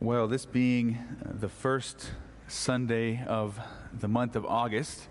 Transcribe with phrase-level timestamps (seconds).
[0.00, 2.12] Well, this being the first
[2.46, 3.58] Sunday of
[3.92, 5.08] the month of August,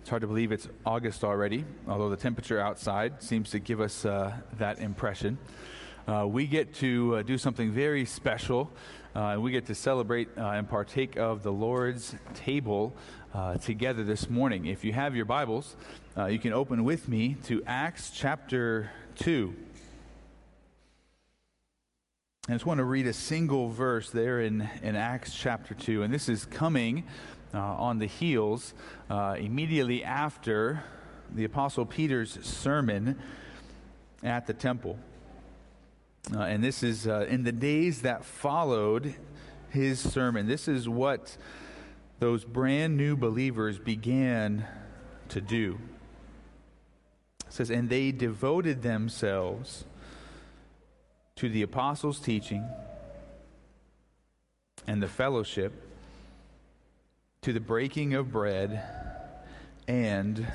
[0.00, 4.04] it's hard to believe it's August already, although the temperature outside seems to give us
[4.04, 5.38] uh, that impression.
[6.08, 8.72] Uh, we get to uh, do something very special,
[9.14, 12.92] uh, and we get to celebrate uh, and partake of the Lord's table
[13.34, 14.66] uh, together this morning.
[14.66, 15.76] If you have your Bibles,
[16.28, 19.54] you can open with me to Acts chapter 2.
[22.46, 26.02] I just want to read a single verse there in, in Acts chapter 2.
[26.02, 27.04] And this is coming
[27.54, 28.74] uh, on the heels
[29.08, 30.84] uh, immediately after
[31.34, 33.18] the Apostle Peter's sermon
[34.22, 34.98] at the temple.
[36.34, 39.14] Uh, and this is uh, in the days that followed
[39.70, 40.46] his sermon.
[40.46, 41.38] This is what
[42.18, 44.66] those brand new believers began
[45.30, 45.78] to do.
[47.46, 49.86] It says, And they devoted themselves
[51.36, 52.68] to the apostles' teaching
[54.86, 55.72] and the fellowship,
[57.42, 58.82] to the breaking of bread
[59.88, 60.46] and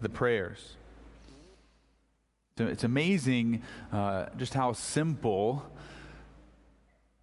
[0.00, 0.74] the prayers.
[2.56, 5.64] It's amazing uh, just how simple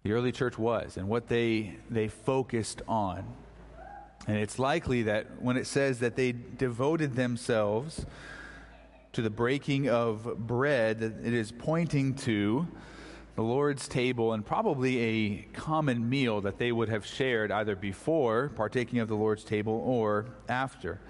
[0.02, 3.24] the early church was and what they, they focused on.
[4.26, 8.06] And it's likely that when it says that they devoted themselves
[9.16, 12.68] to the breaking of bread, it is pointing to
[13.34, 18.50] the Lord's table and probably a common meal that they would have shared either before
[18.50, 21.00] partaking of the Lord's table or after.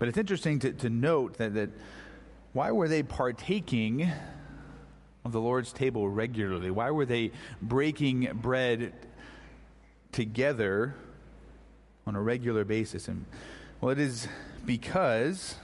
[0.00, 1.70] But it's interesting to, to note that, that
[2.54, 4.10] why were they partaking
[5.24, 6.72] of the Lord's table regularly?
[6.72, 8.92] Why were they breaking bread
[10.10, 10.96] together
[12.04, 13.06] on a regular basis?
[13.06, 13.26] And
[13.80, 14.26] well, it is
[14.66, 15.54] because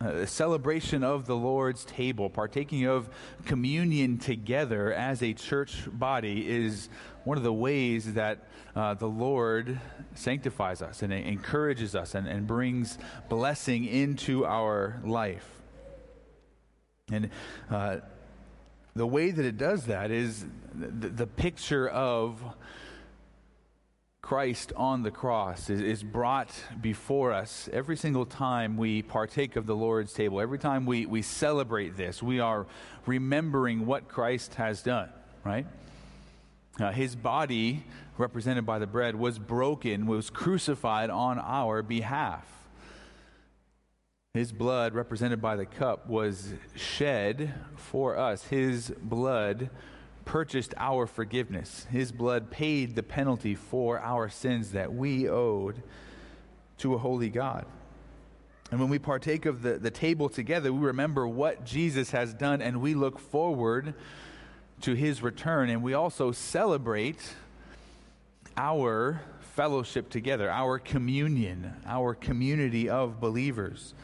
[0.00, 3.08] a celebration of the Lord's table, partaking of
[3.44, 6.88] communion together as a church body, is
[7.24, 8.46] one of the ways that
[8.76, 9.80] uh, the Lord
[10.14, 12.98] sanctifies us and encourages us and, and brings
[13.28, 15.48] blessing into our life.
[17.10, 17.30] And
[17.70, 17.98] uh,
[18.94, 22.42] the way that it does that is the, the picture of
[24.24, 26.48] Christ on the cross is, is, brought
[26.80, 30.40] before us every single time we partake of the Lord's table.
[30.40, 32.64] Every time we, we celebrate this, we are
[33.04, 35.10] remembering what Christ has done,
[35.44, 35.66] right?
[36.80, 37.84] Uh, his body,
[38.16, 42.46] represented by the bread, was broken, was crucified on our behalf.
[44.32, 48.44] His blood, represented by the cup, was shed for us.
[48.44, 49.68] His blood
[50.24, 51.86] purchased our forgiveness.
[51.90, 55.82] His blood paid the penalty for our sins that we owed
[56.78, 57.66] to a holy God.
[58.70, 62.62] And when we partake of the, the table together, we remember what Jesus has done
[62.62, 63.94] and we look forward
[64.80, 65.70] to his return.
[65.70, 67.20] And we also celebrate
[68.56, 69.20] our
[69.54, 73.94] fellowship together, our communion, our community of believers.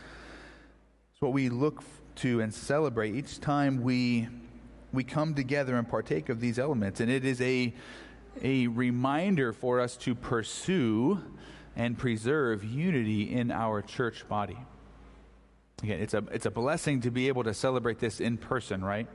[1.12, 1.82] It's what we look
[2.16, 4.28] to and celebrate each time we
[4.92, 7.00] we come together and partake of these elements.
[7.00, 7.72] And it is a,
[8.42, 11.20] a reminder for us to pursue
[11.76, 14.58] and preserve unity in our church body.
[15.82, 19.06] Again, it's a, it's a blessing to be able to celebrate this in person, right?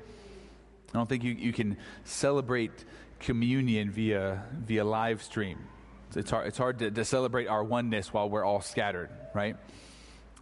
[0.89, 2.71] I don't think you, you can celebrate
[3.19, 5.59] communion via, via live stream.
[6.15, 9.57] It's hard, it's hard to, to celebrate our oneness while we're all scattered, right?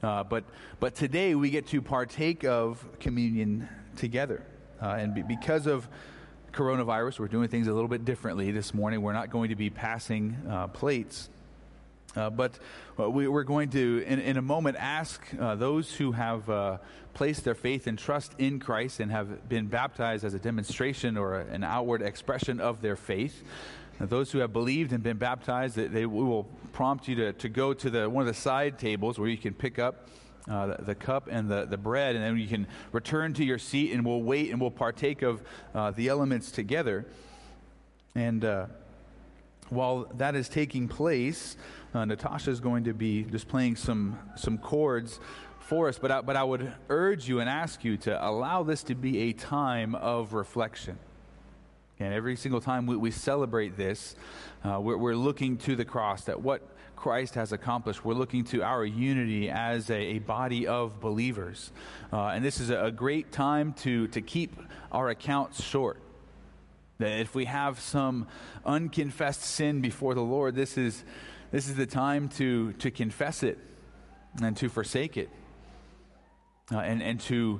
[0.04, 0.44] Uh, but,
[0.80, 4.44] but today we get to partake of communion together.
[4.84, 5.88] Uh, and be, because of
[6.52, 9.02] coronavirus, we're doing things a little bit differently this morning.
[9.02, 11.30] We're not going to be passing uh, plates.
[12.18, 12.60] Uh, but
[13.00, 16.78] uh, we, are going to, in, in, a moment, ask uh, those who have uh,
[17.14, 21.40] placed their faith and trust in Christ and have been baptized as a demonstration or
[21.40, 23.42] a, an outward expression of their faith.
[24.02, 27.90] those who have believed and been baptized, they, will prompt you to, to go to
[27.90, 30.10] the, one of the side tables where you can pick up
[30.50, 33.58] uh, the, the, cup and the, the bread, and then you can return to your
[33.58, 35.42] seat and we'll wait and we'll partake of
[35.74, 37.06] uh, the elements together.
[38.16, 38.66] And uh,
[39.70, 41.56] while that is taking place,
[41.94, 45.20] uh, Natasha is going to be displaying some, some chords
[45.60, 48.84] for us, but I, but I would urge you and ask you to allow this
[48.84, 50.98] to be a time of reflection.
[52.00, 54.16] And every single time we, we celebrate this,
[54.66, 56.73] uh, we're, we're looking to the cross, that what
[57.04, 58.06] Christ has accomplished.
[58.06, 61.70] We're looking to our unity as a, a body of believers.
[62.14, 64.56] Uh, and this is a, a great time to, to keep
[64.90, 66.00] our accounts short.
[67.00, 68.28] That if we have some
[68.66, 71.04] unconfessed sin before the Lord, this is,
[71.52, 73.60] this is the time to, to confess it
[74.42, 75.30] and to forsake it
[76.72, 77.60] uh, and, and to,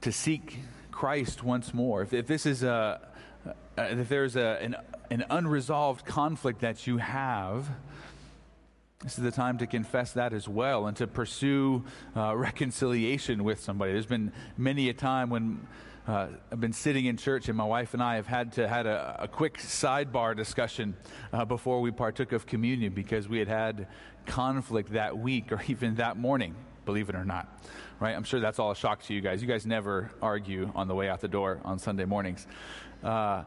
[0.00, 0.60] to seek
[0.90, 2.00] Christ once more.
[2.00, 3.06] If, if this is a,
[3.76, 4.76] if there's a, an,
[5.10, 7.68] an unresolved conflict that you have,
[9.02, 11.84] this is the time to confess that as well and to pursue
[12.16, 13.92] uh, reconciliation with somebody.
[13.92, 15.66] There's been many a time when
[16.06, 18.86] uh, I've been sitting in church and my wife and I have had to had
[18.86, 20.96] a, a quick sidebar discussion
[21.32, 23.88] uh, before we partook of communion because we had had
[24.26, 27.60] conflict that week or even that morning, believe it or not.
[27.98, 28.14] Right?
[28.16, 29.42] I'm sure that's all a shock to you guys.
[29.42, 32.46] You guys never argue on the way out the door on Sunday mornings.
[33.02, 33.44] Uh,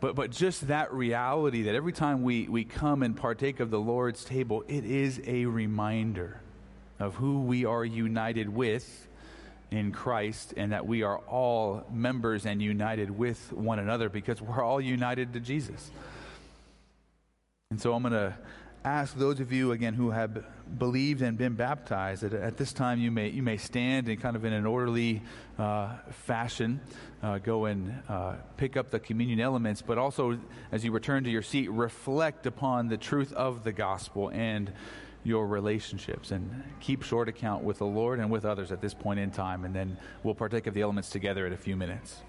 [0.00, 3.78] but, but just that reality that every time we, we come and partake of the
[3.78, 6.40] Lord's table, it is a reminder
[6.98, 9.08] of who we are united with
[9.70, 14.62] in Christ and that we are all members and united with one another because we're
[14.62, 15.90] all united to Jesus.
[17.70, 18.34] And so I'm going to
[18.84, 20.42] ask those of you again who have
[20.78, 24.36] believed and been baptized that at this time you may you may stand and kind
[24.36, 25.22] of in an orderly
[25.58, 26.80] uh, fashion
[27.22, 30.38] uh, go and uh, pick up the communion elements but also
[30.72, 34.72] as you return to your seat reflect upon the truth of the gospel and
[35.24, 39.20] your relationships and keep short account with the lord and with others at this point
[39.20, 42.20] in time and then we'll partake of the elements together in a few minutes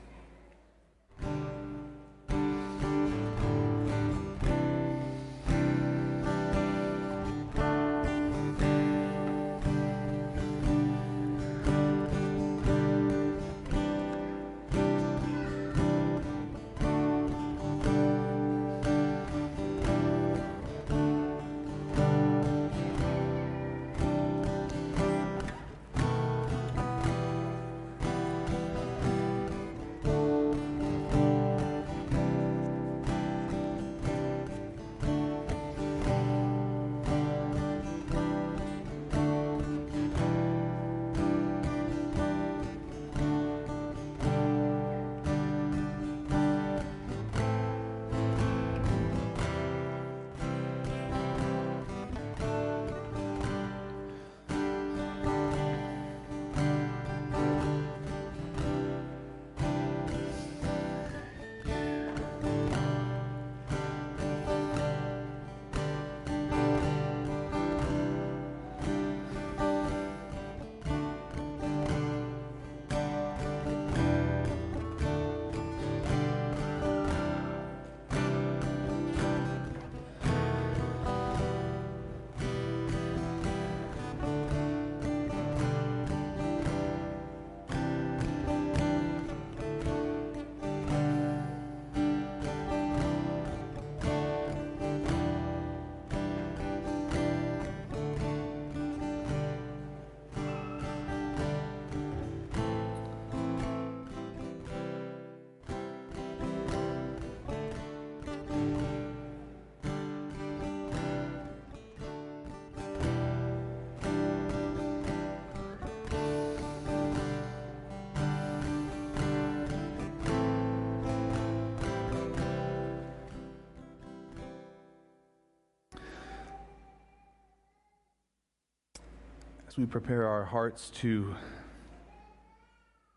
[129.71, 131.33] as we prepare our hearts to,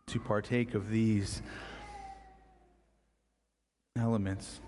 [0.06, 1.42] to partake of these
[3.99, 4.61] elements,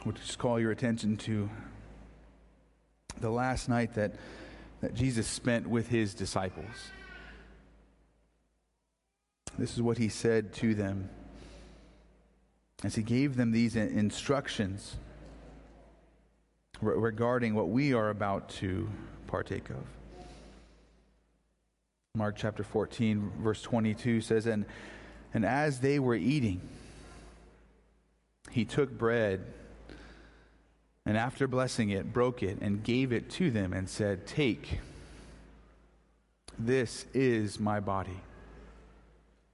[0.00, 1.50] I would just call your attention to
[3.20, 4.14] the last night that,
[4.80, 6.92] that Jesus spent with his disciples.
[9.58, 11.10] This is what he said to them
[12.84, 14.98] as he gave them these instructions
[16.80, 18.88] regarding what we are about to
[19.30, 19.76] partake of.
[22.16, 24.64] Mark chapter 14, verse 22 says, And,
[25.32, 26.60] and as they were eating,
[28.50, 29.44] he took bread
[31.06, 34.80] and after blessing it, broke it and gave it to them and said, Take,
[36.58, 38.20] this is my body.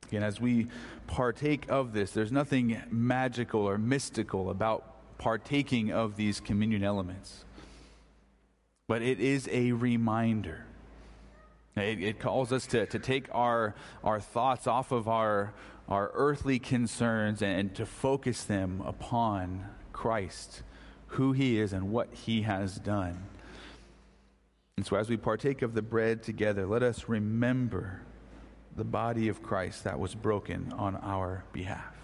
[0.09, 0.69] Again, as we
[1.07, 7.46] partake of this, there's nothing magical or mystical about partaking of these communion elements
[8.89, 10.65] but it is a reminder.
[11.77, 15.53] It, it, calls us to, to take our, our thoughts off of our,
[15.89, 20.63] our earthly concerns and, and to focus them upon Christ,
[21.09, 23.25] who he is and what he has done.
[24.77, 28.03] And so, as we partake of the bread together, let us remember
[28.77, 31.96] the body of Christ that was broken on our behalf.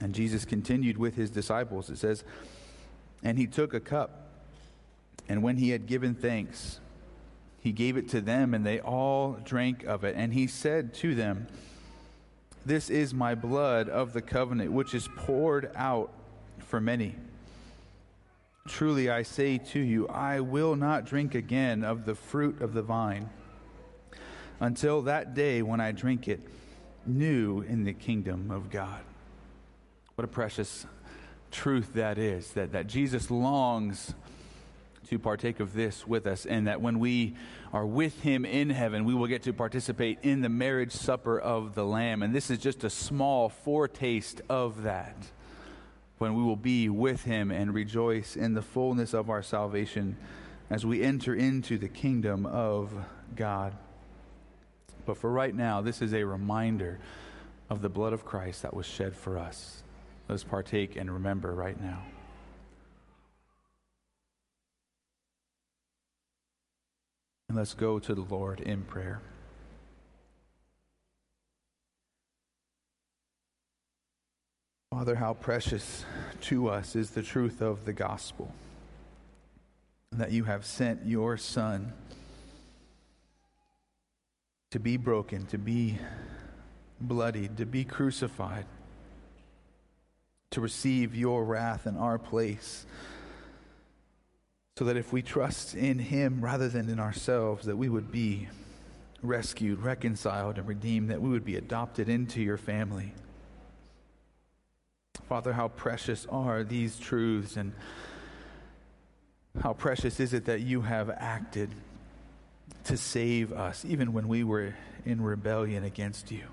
[0.00, 1.88] And Jesus continued with his disciples.
[1.88, 2.24] It says,
[3.22, 4.28] And he took a cup,
[5.28, 6.80] and when he had given thanks,
[7.60, 10.14] he gave it to them, and they all drank of it.
[10.16, 11.48] And he said to them,
[12.64, 16.12] This is my blood of the covenant, which is poured out
[16.58, 17.16] for many.
[18.68, 22.82] Truly I say to you, I will not drink again of the fruit of the
[22.82, 23.30] vine
[24.60, 26.40] until that day when I drink it
[27.04, 29.00] new in the kingdom of God.
[30.16, 30.86] What a precious
[31.50, 34.14] truth that is, that, that Jesus longs
[35.08, 37.36] to partake of this with us, and that when we
[37.70, 41.74] are with him in heaven, we will get to participate in the marriage supper of
[41.74, 42.22] the Lamb.
[42.22, 45.16] And this is just a small foretaste of that
[46.16, 50.16] when we will be with him and rejoice in the fullness of our salvation
[50.70, 52.90] as we enter into the kingdom of
[53.36, 53.74] God.
[55.04, 57.00] But for right now, this is a reminder
[57.68, 59.82] of the blood of Christ that was shed for us.
[60.28, 62.02] Let's partake and remember right now.
[67.48, 69.20] And let's go to the Lord in prayer.
[74.90, 76.04] Father, how precious
[76.40, 78.52] to us is the truth of the gospel
[80.10, 81.92] that you have sent your Son
[84.70, 85.98] to be broken, to be
[87.00, 88.64] bloodied, to be crucified,
[90.50, 92.86] to receive your wrath in our place.
[94.76, 98.48] So that if we trust in him rather than in ourselves, that we would be
[99.22, 103.12] rescued, reconciled, and redeemed, that we would be adopted into your family.
[105.28, 107.72] Father, how precious are these truths, and
[109.60, 111.70] how precious is it that you have acted
[112.84, 114.74] to save us, even when we were
[115.04, 116.44] in rebellion against you.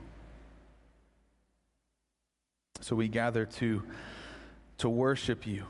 [2.83, 3.81] So we gather to,
[4.79, 5.63] to worship you,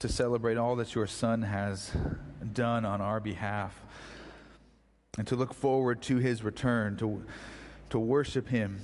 [0.00, 1.92] to celebrate all that your Son has
[2.52, 3.80] done on our behalf,
[5.16, 7.24] and to look forward to his return, to,
[7.90, 8.80] to worship him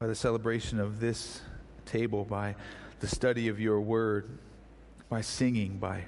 [0.00, 1.40] by the celebration of this
[1.84, 2.56] table, by
[2.98, 4.28] the study of your word,
[5.08, 6.02] by singing, by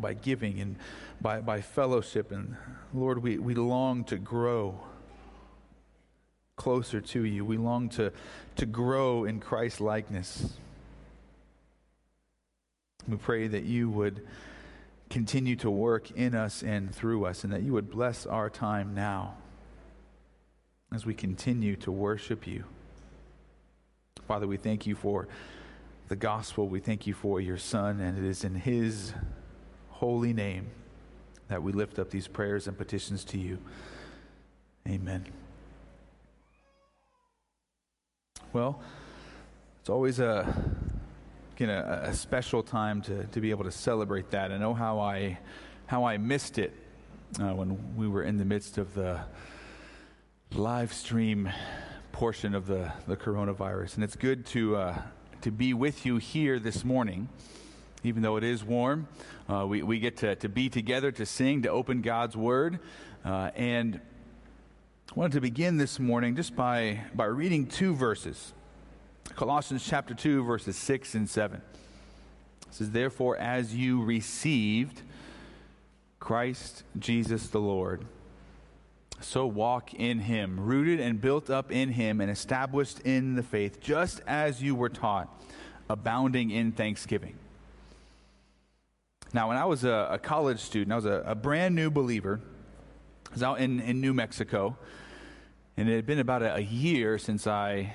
[0.00, 0.76] by giving and
[1.20, 2.32] by, by fellowship.
[2.32, 2.56] And
[2.92, 4.80] Lord, we, we long to grow
[6.60, 7.42] closer to you.
[7.42, 8.12] We long to,
[8.56, 10.52] to grow in Christ likeness.
[13.08, 14.26] We pray that you would
[15.08, 18.94] continue to work in us and through us, and that you would bless our time
[18.94, 19.36] now
[20.94, 22.64] as we continue to worship you.
[24.28, 25.28] Father, we thank you for
[26.08, 26.68] the gospel.
[26.68, 29.14] We thank you for your Son, and it is in his
[29.88, 30.66] holy name
[31.48, 33.56] that we lift up these prayers and petitions to you.
[34.86, 35.24] Amen.
[38.52, 38.80] Well,
[39.80, 40.44] it's always a
[41.56, 44.50] you know, a special time to, to be able to celebrate that.
[44.50, 45.38] I know how I
[45.86, 46.72] how I missed it
[47.38, 49.20] uh, when we were in the midst of the
[50.52, 51.48] live stream
[52.10, 55.02] portion of the, the coronavirus, and it's good to uh,
[55.42, 57.28] to be with you here this morning
[58.02, 59.06] even though it is warm.
[59.48, 62.80] Uh, we, we get to, to be together to sing, to open God's Word.
[63.24, 64.00] Uh, and
[65.10, 68.52] I wanted to begin this morning just by, by reading two verses
[69.34, 71.56] Colossians chapter 2, verses 6 and 7.
[71.56, 71.62] It
[72.70, 75.02] says, Therefore, as you received
[76.20, 78.04] Christ Jesus the Lord,
[79.20, 83.80] so walk in him, rooted and built up in him, and established in the faith,
[83.80, 85.28] just as you were taught,
[85.88, 87.34] abounding in thanksgiving.
[89.32, 92.40] Now, when I was a, a college student, I was a, a, brand new believer.
[93.30, 94.76] I was out in, in New Mexico,
[95.76, 97.94] and it had been about a, a year since I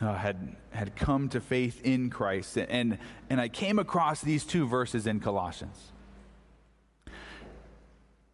[0.00, 2.58] uh, had, had come to faith in Christ.
[2.58, 5.92] And, and I came across these two verses in Colossians.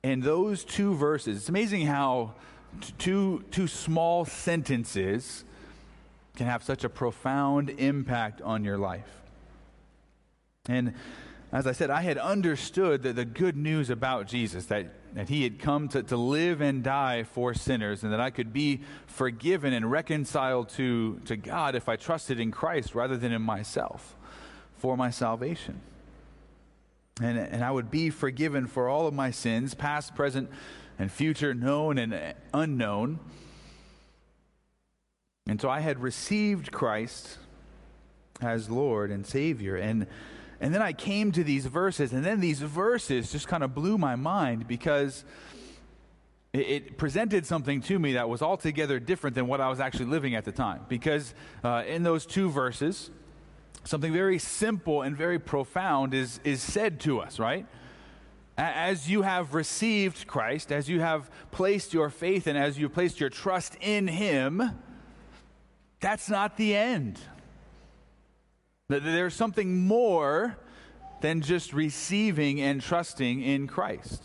[0.02, 2.32] And those two verses, it's amazing how
[2.96, 5.44] two, two small sentences
[6.34, 9.20] can have such a profound impact on your life.
[10.66, 10.94] And
[11.52, 15.44] as I said, I had understood the, the good news about Jesus, that, that he
[15.44, 19.72] had come to, to live and die for sinners, and that I could be forgiven
[19.72, 24.14] and reconciled to, to God if I trusted in Christ rather than in myself
[24.76, 25.80] for my salvation.
[27.22, 30.50] And, and I would be forgiven for all of my sins, past, present,
[30.98, 33.18] and future, known and unknown.
[35.46, 37.38] And so I had received Christ
[38.42, 39.76] as Lord and Savior.
[39.76, 40.08] And
[40.60, 43.98] and then I came to these verses, and then these verses just kind of blew
[43.98, 45.24] my mind because
[46.52, 50.06] it, it, presented something to me that was altogether different than what I was actually
[50.06, 50.86] living at the time.
[50.88, 53.10] Because uh, in those two verses,
[53.84, 57.66] something very simple and very profound is, is said to us, right?
[58.56, 63.20] As you have received Christ, as you have placed your faith and as you placed
[63.20, 64.62] your trust in Him,
[66.00, 67.20] that's not the end.
[68.88, 70.56] There's something more
[71.20, 74.22] than just receiving and trusting in Christ.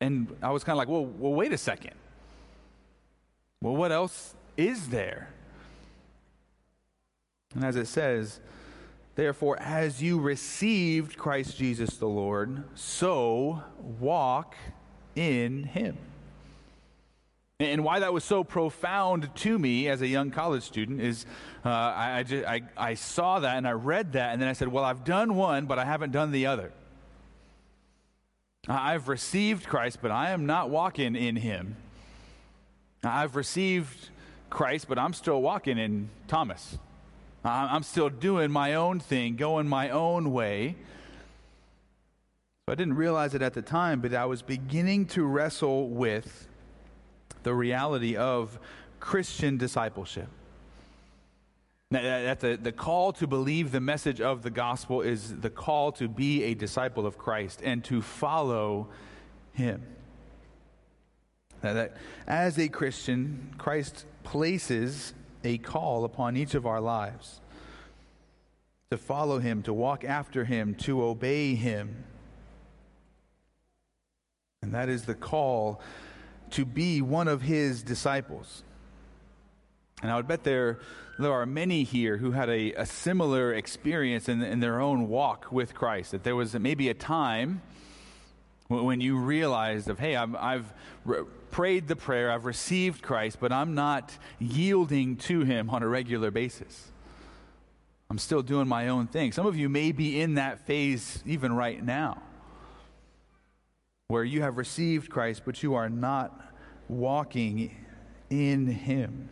[0.00, 1.94] And I was kind of like, well, well, wait a second.
[3.60, 5.28] Well, what else is there?
[7.54, 8.40] And as it says,
[9.16, 13.62] therefore, as you received Christ Jesus the Lord, so
[13.98, 14.54] walk
[15.14, 15.98] in him.
[17.60, 21.26] And why that was so profound to me as a young college student is
[21.62, 24.54] uh, I, I, just, I, I saw that and I read that, and then I
[24.54, 26.72] said, Well, I've done one, but I haven't done the other.
[28.66, 31.76] I've received Christ, but I am not walking in him.
[33.04, 34.08] I've received
[34.48, 36.78] Christ, but I'm still walking in Thomas.
[37.44, 40.76] I'm still doing my own thing, going my own way.
[42.66, 46.48] So I didn't realize it at the time, but I was beginning to wrestle with
[47.42, 48.58] the reality of
[48.98, 50.28] Christian discipleship.
[51.90, 56.06] That the, the call to believe the message of the gospel is the call to
[56.06, 58.88] be a disciple of Christ and to follow
[59.52, 59.82] him.
[61.62, 61.96] That, that
[62.28, 67.40] as a Christian, Christ places a call upon each of our lives
[68.90, 72.04] to follow him, to walk after him, to obey him.
[74.62, 75.80] And that is the call
[76.52, 78.62] to be one of his disciples.
[80.02, 80.80] And I would bet there,
[81.18, 85.52] there are many here who had a, a similar experience in, in their own walk
[85.52, 86.12] with Christ.
[86.12, 87.62] That there was maybe a time
[88.68, 90.72] when you realized of, hey, I've, I've
[91.04, 95.88] re- prayed the prayer, I've received Christ, but I'm not yielding to him on a
[95.88, 96.90] regular basis.
[98.08, 99.32] I'm still doing my own thing.
[99.32, 102.22] Some of you may be in that phase even right now
[104.10, 106.52] where you have received Christ, but you are not
[106.88, 107.76] walking
[108.28, 109.28] in Him.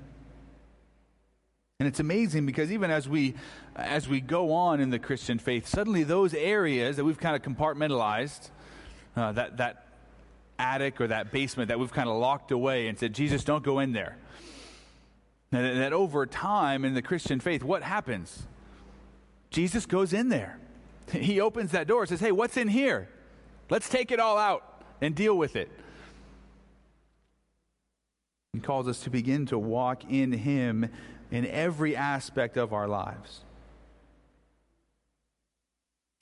[1.81, 3.35] And it's amazing because even as we
[3.77, 7.43] as we go on in the Christian faith, suddenly those areas that we've kind of
[7.43, 8.51] compartmentalized,
[9.17, 9.87] uh, that that
[10.61, 13.81] attic or that basement that we've kind of locked away and said, Jesus, don't go
[13.81, 14.17] in there.
[15.51, 18.47] And that over time in the Christian faith, what happens?
[19.51, 20.59] Jesus goes in there.
[21.11, 23.09] He opens that door, says, Hey, what's in here?
[23.71, 25.71] Let's take it all out and deal with it.
[28.53, 30.91] He calls us to begin to walk in Him
[31.31, 33.43] in every aspect of our lives.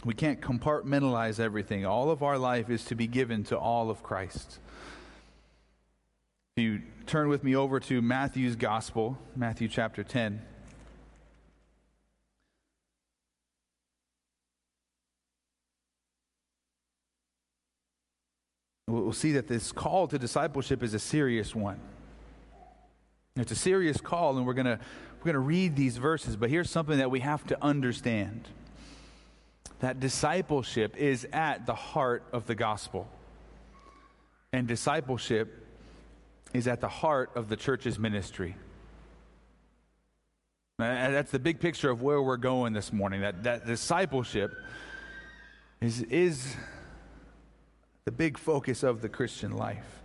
[0.05, 1.87] We can't compartmentalize everything.
[1.87, 4.59] All of our life is to be given to all of Christ.
[6.57, 10.43] If you turn with me over to Matthew's Gospel, Matthew chapter 10.
[18.87, 21.81] We'll see that this call to discipleship is a serious one.
[23.37, 24.67] It's a serious call, and we're going
[25.27, 28.49] we're going to read these verses, but here's something that we have to understand.
[29.81, 33.09] That discipleship is at the heart of the gospel.
[34.53, 35.67] And discipleship
[36.55, 38.57] is at the heart of the church's ministry.
[40.79, 43.23] That's the big picture of where we're going this morning.
[43.23, 44.55] That, that discipleship
[45.81, 46.55] is, is
[48.07, 49.99] the big focus of the Christian life.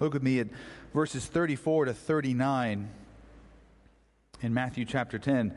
[0.00, 0.48] Look with me at
[0.94, 2.88] verses 34 to 39
[4.40, 5.54] in Matthew chapter 10.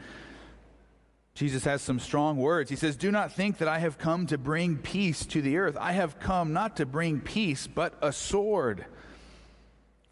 [1.34, 2.70] Jesus has some strong words.
[2.70, 5.78] He says, Do not think that I have come to bring peace to the earth.
[5.80, 8.84] I have come not to bring peace, but a sword.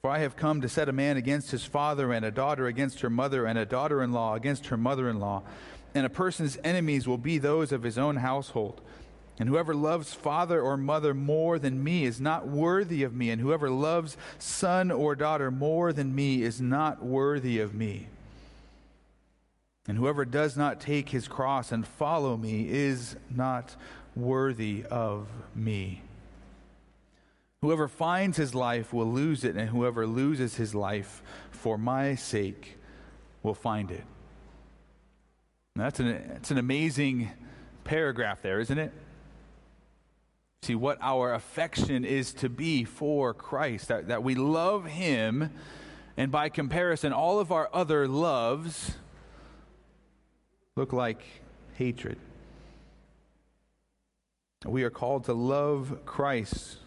[0.02, 3.02] For I have come to set a man against his father, and a daughter against
[3.02, 5.44] her mother, and a daughter in law against her mother in law.
[5.94, 8.80] And a person's enemies will be those of his own household.
[9.40, 13.30] And whoever loves father or mother more than me is not worthy of me.
[13.30, 18.08] And whoever loves son or daughter more than me is not worthy of me.
[19.88, 23.78] And whoever does not take his cross and follow me is not
[24.14, 26.04] worthy of me.
[27.62, 31.22] Whoever finds his life will lose it, and whoever loses his life
[31.52, 32.78] for my sake
[33.42, 34.04] will find it.
[35.76, 37.32] Now that's an, that's an amazing
[37.84, 38.94] paragraph there, isn't it?
[40.62, 45.52] See, what our affection is to be for Christ, that, that we love Him,
[46.18, 48.98] and by comparison, all of our other loves
[50.76, 51.22] look like
[51.76, 52.18] hatred.
[54.66, 56.78] We are called to love Christ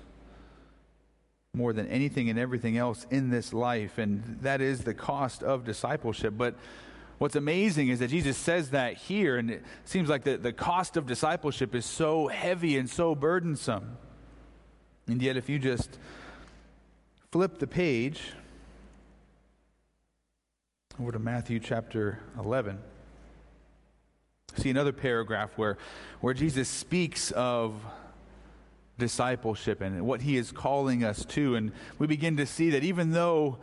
[1.55, 5.65] more than anything and everything else in this life, and that is the cost of
[5.65, 6.35] discipleship.
[6.37, 6.55] But
[7.23, 10.97] what's amazing is that Jesus says that here, and it seems like the, the cost
[10.97, 13.97] of discipleship is so heavy and so burdensome.
[15.07, 16.01] And yet, if you just
[17.31, 18.33] flip the page
[21.01, 22.81] over to Matthew chapter 11,
[24.57, 25.79] see another paragraph where,
[26.23, 27.75] where Jesus speaks of
[28.99, 31.55] discipleship and what he is calling us to.
[31.55, 33.59] And we begin to see that even though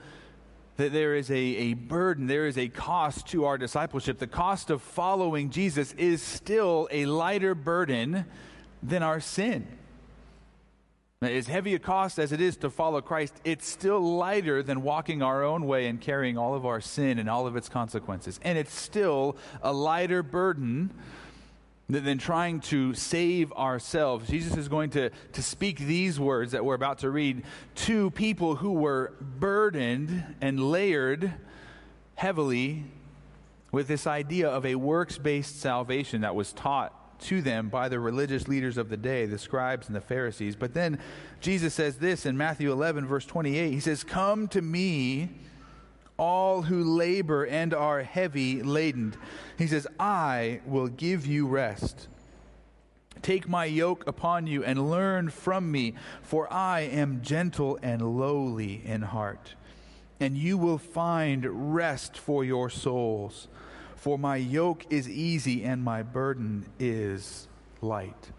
[0.80, 4.70] that there is a, a burden, there is a cost to our discipleship, the cost
[4.70, 8.24] of following Jesus is still a lighter burden
[8.82, 9.68] than our sin.
[11.22, 15.22] As heavy a cost as it is to follow Christ, it's still lighter than walking
[15.22, 18.40] our own way and carrying all of our sin and all of its consequences.
[18.42, 20.92] And it's still a lighter burden
[21.90, 24.30] than trying to save ourselves.
[24.30, 28.56] Jesus is going to, to speak these words that we're about to read to people
[28.58, 31.34] who were burdened and layered
[32.16, 32.84] heavily
[33.72, 38.00] with this idea of a works based salvation that was taught to them by the
[38.00, 40.56] religious leaders of the day, the scribes and the Pharisees.
[40.56, 41.00] But then
[41.42, 43.72] Jesus says this in Matthew 11, verse 28.
[43.72, 45.30] He says, Come to me,
[46.20, 49.16] all who labor and are heavy laden.
[49.58, 52.08] He says, I will give you rest.
[53.22, 58.82] Take my yoke upon you and learn from me, for I am gentle and lowly
[58.86, 59.56] in heart.
[60.20, 63.48] And you will find rest for your souls.
[63.96, 67.48] For my yoke is easy and my burden is
[67.82, 68.32] light.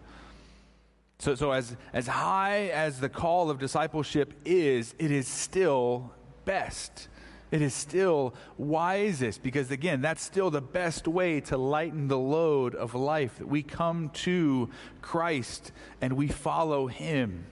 [1.19, 6.11] So, so as, as high as the call of discipleship is, it is still
[6.45, 7.07] best.
[7.51, 12.73] It is still wisest because, again, that's still the best way to lighten the load
[12.73, 14.69] of life that we come to
[15.01, 17.45] Christ and we follow Him.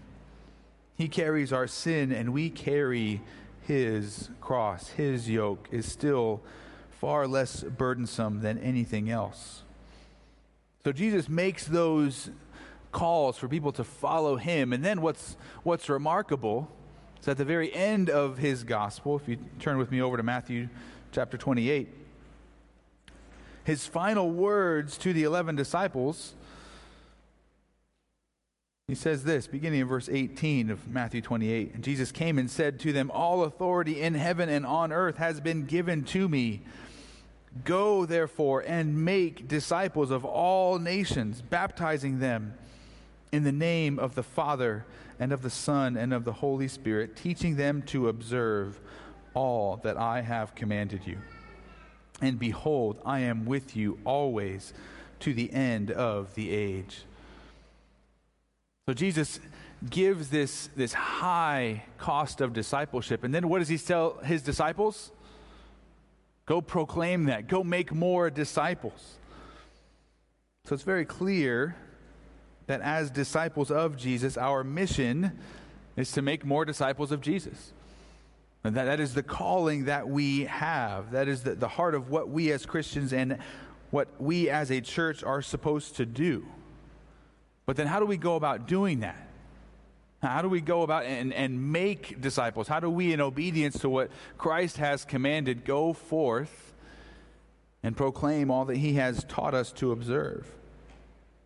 [0.95, 3.21] He carries our sin and we carry
[3.61, 4.87] His cross.
[4.87, 6.41] His yoke is still
[6.91, 9.63] far less burdensome than anything else.
[10.83, 12.29] So Jesus makes those
[12.91, 14.73] calls for people to follow him.
[14.73, 16.69] And then what's, what's remarkable
[17.21, 20.23] is at the very end of his gospel, if you turn with me over to
[20.23, 20.69] Matthew
[21.11, 21.89] chapter 28,
[23.63, 26.33] his final words to the 11 disciples,
[28.87, 31.75] he says this, beginning in verse 18 of Matthew 28.
[31.75, 35.39] And Jesus came and said to them, All authority in heaven and on earth has
[35.39, 36.61] been given to me.
[37.63, 42.55] Go, therefore, and make disciples of all nations, baptizing them
[43.31, 44.85] in the name of the Father
[45.19, 48.79] and of the Son and of the Holy Spirit, teaching them to observe
[49.33, 51.17] all that I have commanded you.
[52.21, 54.73] And behold, I am with you always
[55.21, 57.03] to the end of the age.
[58.87, 59.39] So Jesus
[59.89, 63.23] gives this, this high cost of discipleship.
[63.23, 65.11] And then what does he tell his disciples?
[66.45, 67.47] Go proclaim that.
[67.47, 69.17] Go make more disciples.
[70.65, 71.75] So it's very clear
[72.69, 75.31] that as disciples of Jesus, our mission
[75.97, 77.73] is to make more disciples of Jesus.
[78.63, 81.09] And that, that is the calling that we have.
[81.09, 83.39] That is the, the heart of what we as Christians and
[83.89, 86.45] what we as a church are supposed to do.
[87.65, 89.27] But then, how do we go about doing that?
[90.21, 92.67] How do we go about and, and make disciples?
[92.67, 96.71] How do we, in obedience to what Christ has commanded, go forth
[97.81, 100.45] and proclaim all that he has taught us to observe?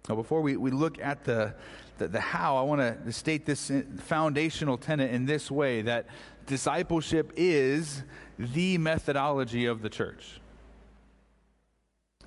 [0.10, 1.54] Now, before we, we look at the,
[1.98, 6.08] the, the how, I want to state this foundational tenet in this way that
[6.46, 8.04] discipleship is
[8.38, 10.42] the methodology of the church.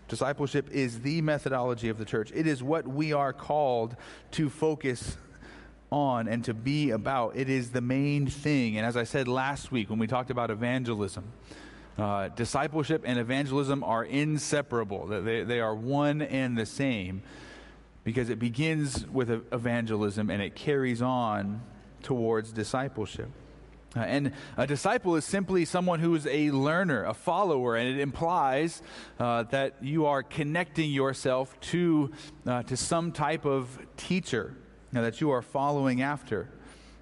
[0.08, 2.32] Discipleship is the methodology of the church.
[2.34, 3.96] It is what we are called
[4.32, 5.18] to focus
[5.90, 7.36] on and to be about.
[7.36, 8.78] It is the main thing.
[8.78, 11.24] And as I said last week when we talked about evangelism,
[11.98, 17.22] uh, discipleship and evangelism are inseparable, they, they are one and the same
[18.06, 21.60] because it begins with evangelism and it carries on
[22.04, 23.28] towards discipleship.
[23.96, 27.98] Uh, and a disciple is simply someone who is a learner, a follower, and it
[27.98, 28.80] implies
[29.18, 32.12] uh, that you are connecting yourself to,
[32.46, 34.54] uh, to some type of teacher
[34.92, 36.48] now, that you are following after.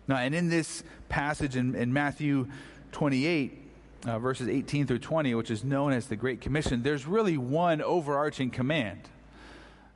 [0.08, 2.48] Now, and in this passage in, in Matthew
[2.92, 3.62] 28,
[4.06, 7.82] uh, verses 18 through 20, which is known as the Great Commission, there's really one
[7.82, 9.10] overarching command.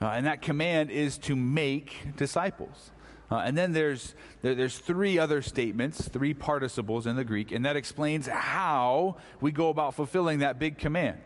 [0.01, 2.91] Uh, and that command is to make disciples.
[3.31, 7.65] Uh, and then there's, there, there's three other statements, three participles in the Greek, and
[7.67, 11.19] that explains how we go about fulfilling that big command.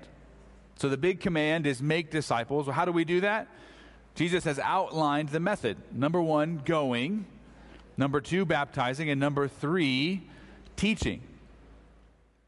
[0.77, 2.67] So the big command is make disciples.
[2.67, 3.47] Well, how do we do that?
[4.15, 5.77] Jesus has outlined the method.
[5.93, 7.27] Number one, going.
[7.97, 9.09] Number two, baptizing.
[9.09, 10.23] And number three,
[10.77, 11.23] teaching.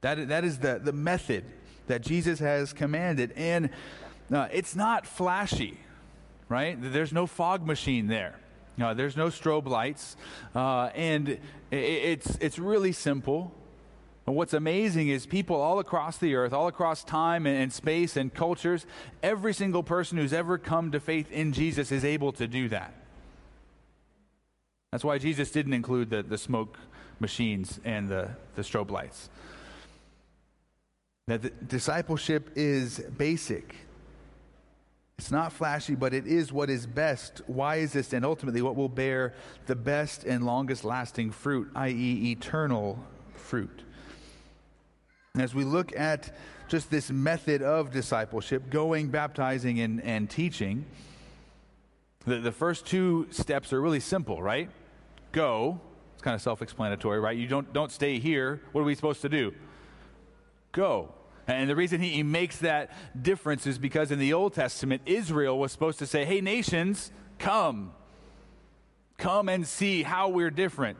[0.00, 1.44] That, that is the, the method.
[1.86, 3.32] that Jesus has commanded.
[3.36, 3.70] And
[4.32, 5.78] uh, it's not flashy,
[6.48, 6.76] right?
[6.80, 8.38] There's no fog machine there.
[8.80, 10.16] Uh, there's no strobe lights.
[10.54, 13.52] Uh, and it, it's, it's really simple.
[14.26, 18.16] And what's amazing is people all across the earth, all across time and, and, space
[18.16, 18.86] and cultures,
[19.22, 22.94] every single person who's ever come to faith in Jesus is able to do that.
[24.90, 26.78] That's why Jesus didn't include the, the smoke
[27.20, 29.28] machines and the, the strobe lights.
[31.26, 33.74] That the discipleship is basic.
[35.18, 39.34] It's not flashy, but it is what is best, wisest, and ultimately what will bear
[39.66, 42.98] the best and longest lasting fruit, i.e., eternal
[43.34, 43.82] fruit.
[45.36, 46.36] As we look at
[46.68, 50.84] just this method of discipleship, going, baptizing, and, and teaching,
[52.26, 54.68] the, the first two steps are really simple, right?
[55.30, 55.80] Go.
[56.14, 57.36] It's kind of self explanatory, right?
[57.36, 58.60] You don't, don't stay here.
[58.72, 59.54] What are we supposed to do?
[60.72, 61.13] Go.
[61.46, 65.58] And the reason he, he makes that difference is because in the Old Testament, Israel
[65.58, 67.92] was supposed to say, Hey, nations, come.
[69.18, 70.98] Come and see how we're different.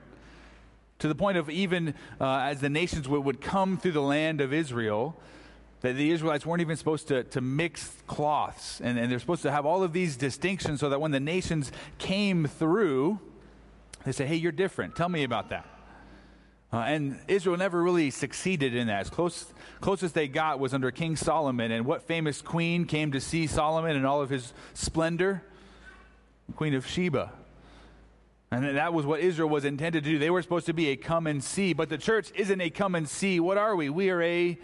[1.00, 4.40] To the point of even uh, as the nations would, would come through the land
[4.40, 5.16] of Israel,
[5.80, 8.80] that the Israelites weren't even supposed to, to mix cloths.
[8.83, 11.72] And, and they're supposed to have all of these distinctions so that when the nations
[11.98, 13.18] came through,
[14.04, 14.94] they say, Hey, you're different.
[14.94, 15.66] Tell me about that.
[16.72, 19.00] Uh, and Israel never really succeeded in that.
[19.00, 19.46] As close,
[19.81, 21.70] closest they got was under King Solomon.
[21.70, 25.42] And what famous queen came to see Solomon in all of his splendor?
[26.57, 27.33] Queen of Sheba.
[28.50, 30.18] And that was what Israel was intended to do.
[30.18, 31.72] They were supposed to be a come and see.
[31.72, 33.40] But the church isn't a come and see.
[33.40, 33.88] What are we?
[33.88, 34.59] We are a,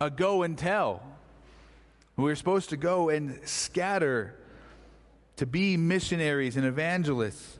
[0.00, 1.02] a go and tell.
[2.16, 4.34] We're supposed to go and scatter,
[5.36, 7.58] to be missionaries and evangelists.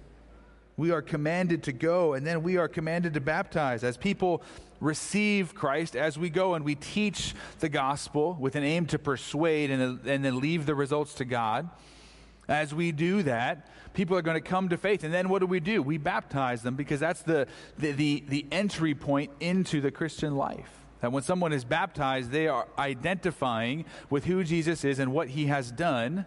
[0.77, 3.83] We are commanded to go, and then we are commanded to baptize.
[3.83, 4.43] As people
[4.81, 9.71] receive Christ, as we go and we teach the gospel with an aim to persuade
[9.71, 11.71] and, and then leave the results to God,
[12.49, 15.03] as we do that, people are going to come to faith.
[15.03, 15.83] And then what do we do?
[15.83, 20.71] We baptize them because that's the, the, the, the entry point into the Christian life.
[21.01, 25.47] That when someone is baptized, they are identifying with who Jesus is and what he
[25.47, 26.25] has done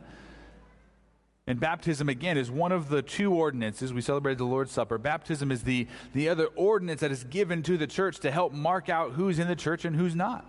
[1.50, 3.92] and baptism, again, is one of the two ordinances.
[3.92, 5.00] We celebrated the Lord's Supper.
[5.00, 8.88] Baptism is the, the other ordinance that is given to the church to help mark
[8.88, 10.46] out who's in the church and who's not.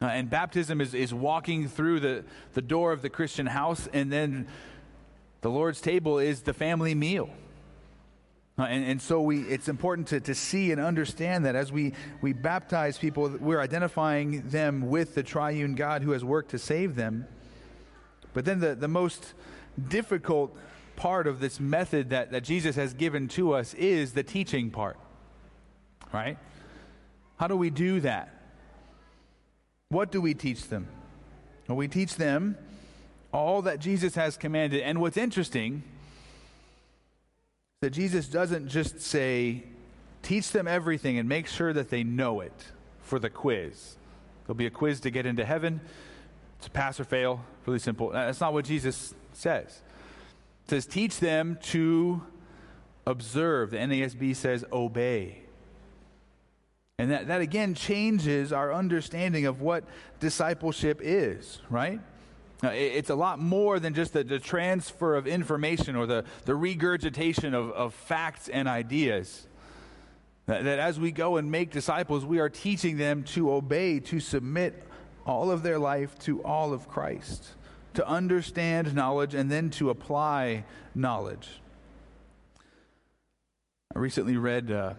[0.00, 4.12] Uh, and baptism is, is walking through the, the door of the Christian house, and
[4.12, 4.48] then
[5.42, 7.30] the Lord's table is the family meal.
[8.58, 11.92] Uh, and, and so we, it's important to, to see and understand that as we,
[12.20, 16.96] we baptize people, we're identifying them with the triune God who has worked to save
[16.96, 17.28] them.
[18.34, 19.34] But then the, the most
[19.80, 20.56] difficult
[20.96, 24.96] part of this method that, that Jesus has given to us is the teaching part.
[26.12, 26.38] Right?
[27.38, 28.34] How do we do that?
[29.88, 30.88] What do we teach them?
[31.68, 32.56] Well, we teach them
[33.32, 34.82] all that Jesus has commanded.
[34.82, 35.82] And what's interesting
[37.76, 39.64] is that Jesus doesn't just say,
[40.22, 42.66] teach them everything and make sure that they know it
[43.02, 43.96] for the quiz.
[44.46, 45.80] There'll be a quiz to get into heaven.
[46.58, 48.10] It's pass or fail, really simple.
[48.10, 49.82] That's not what Jesus says.
[50.64, 52.22] It says, teach them to
[53.06, 53.70] observe.
[53.70, 55.42] The NASB says, obey.
[56.98, 59.84] And that, that again changes our understanding of what
[60.20, 62.00] discipleship is, right?
[62.62, 67.54] It's a lot more than just the, the transfer of information or the, the regurgitation
[67.54, 69.48] of, of facts and ideas.
[70.46, 74.20] That, that as we go and make disciples, we are teaching them to obey, to
[74.20, 74.86] submit
[75.26, 77.48] all of their life to all of Christ,
[77.94, 81.48] to understand knowledge and then to apply knowledge.
[83.94, 84.94] I recently read uh,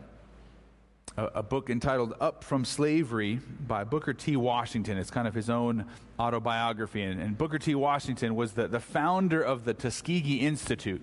[1.17, 4.35] a, a, book entitled Up from Slavery by Booker T.
[4.35, 4.97] Washington.
[4.97, 5.85] It's kind of his own
[6.19, 7.01] autobiography.
[7.01, 7.73] And, and Booker T.
[7.75, 11.01] Washington was the, the founder of the Tuskegee Institute.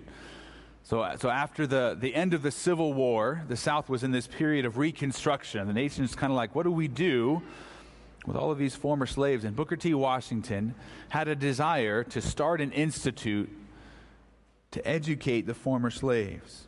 [0.83, 4.26] So, so after the, the end of the Civil War, the South was in this
[4.26, 5.66] period of reconstruction.
[5.66, 7.42] The nation is kind of like, what do we do
[8.27, 9.45] with all of these former slaves.
[9.45, 9.95] And Booker T.
[9.95, 10.75] Washington
[11.09, 13.51] had a desire to start an institute
[14.73, 16.67] to educate the former slaves.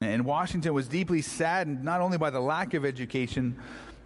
[0.00, 3.56] And Washington was deeply saddened not only by the lack of education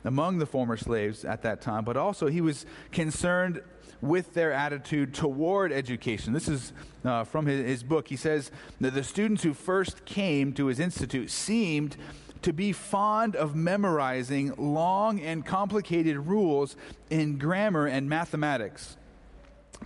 [0.05, 3.63] among the former slaves at that time, but also he was concerned
[4.01, 6.33] with their attitude toward education.
[6.33, 6.73] This is
[7.05, 8.09] uh, from his, his book.
[8.09, 11.97] He says that the students who first came to his institute seemed
[12.43, 16.77] to be fond of memorizing long and complicated rules
[17.11, 18.97] in grammar and mathematics,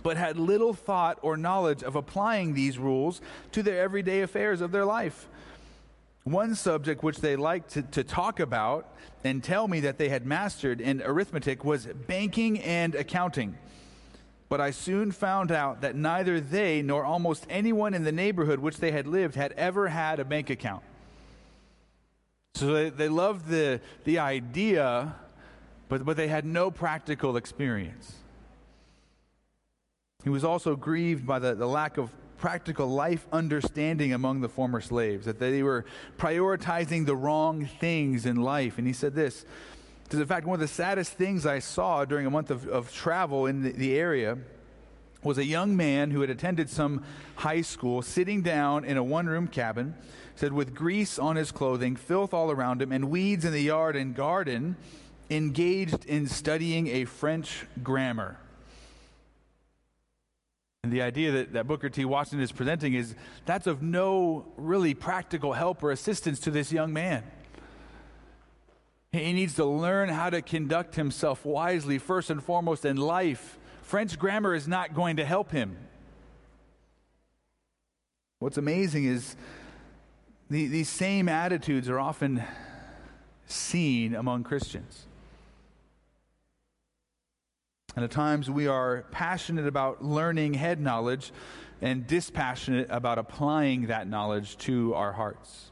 [0.03, 4.71] but had little thought or knowledge of applying these rules to their everyday affairs of
[4.71, 5.27] their life.
[6.23, 8.93] One subject which they liked to, to talk about
[9.23, 13.57] and tell me that they had mastered in arithmetic was banking and accounting.
[14.49, 18.77] But I soon found out that neither they nor almost anyone in the neighborhood which
[18.77, 20.83] they had lived had ever had a bank account.
[22.57, 25.15] So they, they loved the, the idea,
[25.89, 28.15] but, but they had no practical experience.
[30.23, 34.81] He was also grieved by the, the lack of practical life understanding among the former
[34.81, 35.85] slaves, that they were
[36.17, 38.79] prioritizing the wrong things in life.
[38.79, 39.45] And he said this
[40.03, 42.91] because, in fact, one of the saddest things I saw during a month of, of
[42.91, 44.39] travel in the, the area
[45.23, 47.03] was a young man who had attended some
[47.37, 49.95] high school sitting down in a one room cabin,
[50.35, 53.95] said, with grease on his clothing, filth all around him, and weeds in the yard
[53.95, 54.75] and garden,
[55.29, 58.37] engaged in studying a French grammar.
[60.83, 62.05] And the idea that, that Booker T.
[62.05, 66.93] Washington is presenting is that's of no really practical help or assistance to this young
[66.93, 67.23] man.
[69.11, 73.57] He needs to learn how to conduct himself wisely, first and foremost, in life.
[73.87, 75.77] French grammar is not going to help him.
[78.39, 79.37] What's amazing is
[80.49, 82.43] the, these same attitudes are often
[83.45, 85.05] seen among Christians.
[87.95, 91.31] And at times we are passionate about learning head knowledge
[91.81, 95.71] and dispassionate about applying that knowledge to our hearts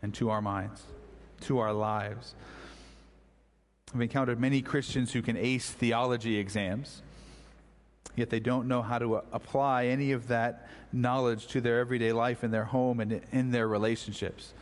[0.00, 0.82] and to our minds,
[1.42, 2.34] to our lives.
[3.94, 7.02] I've encountered many Christians who can ace theology exams,
[8.16, 12.12] yet they don't know how to uh, apply any of that knowledge to their everyday
[12.12, 14.52] life in their home and in their relationships.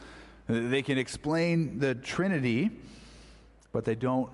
[0.46, 2.70] They can explain the Trinity,
[3.72, 4.30] but they don't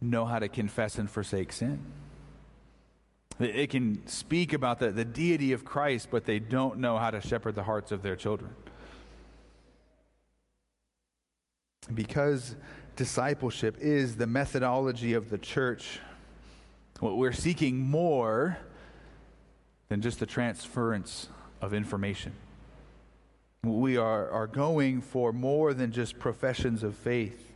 [0.00, 1.80] know how to confess and forsake sin.
[3.38, 7.20] They can speak about the, the deity of Christ, but they don't know how to
[7.20, 8.54] shepherd the hearts of their children.
[11.92, 12.54] Because
[12.96, 15.98] discipleship is the methodology of the church,
[17.00, 18.58] what we're seeking more
[19.88, 21.28] than just the transference
[21.60, 22.32] of information.
[23.62, 27.52] We are, are going for more than just professions of faith.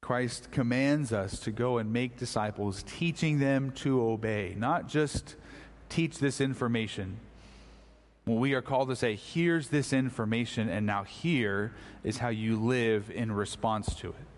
[0.00, 5.36] Christ commands us to go and make disciples, teaching them to obey, not just
[5.88, 7.18] teach this information.
[8.26, 13.10] We are called to say, here's this information, and now here is how you live
[13.10, 14.29] in response to it.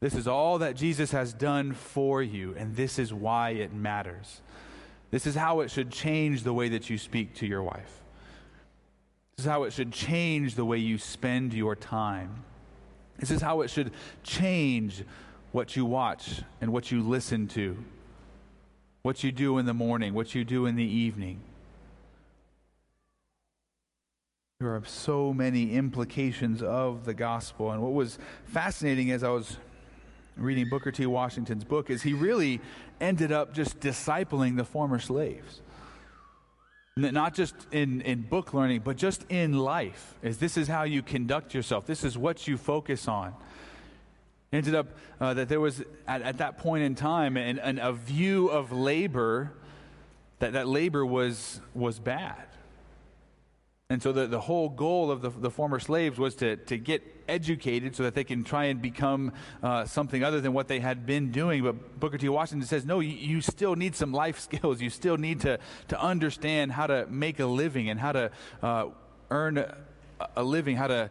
[0.00, 4.42] This is all that Jesus has done for you, and this is why it matters.
[5.10, 8.02] This is how it should change the way that you speak to your wife.
[9.36, 12.44] This is how it should change the way you spend your time.
[13.18, 15.04] This is how it should change
[15.52, 17.82] what you watch and what you listen to,
[19.02, 21.40] what you do in the morning, what you do in the evening.
[24.60, 27.70] There are so many implications of the gospel.
[27.72, 29.58] And what was fascinating as I was
[30.36, 31.06] reading Booker T.
[31.06, 32.60] Washington's book is he really
[33.00, 35.60] ended up just discipling the former slaves
[36.98, 41.02] not just in, in book learning, but just in life, is this is how you
[41.02, 41.84] conduct yourself.
[41.86, 43.34] This is what you focus on.
[44.50, 44.86] Ended up
[45.20, 48.72] uh, that there was, at, at, that point in time, an, an, a view of
[48.72, 49.52] labor,
[50.38, 52.46] that, that labor was, was bad.
[53.88, 57.04] And so the, the whole goal of the, the former slaves was to, to get
[57.28, 61.06] educated so that they can try and become uh, something other than what they had
[61.06, 61.62] been doing.
[61.62, 62.28] But Booker T.
[62.28, 64.80] Washington says, no, you, you, still need some life skills.
[64.80, 68.86] You still need to, to understand how to make a living and how to uh,
[69.30, 69.76] earn a,
[70.34, 71.10] a, living, how to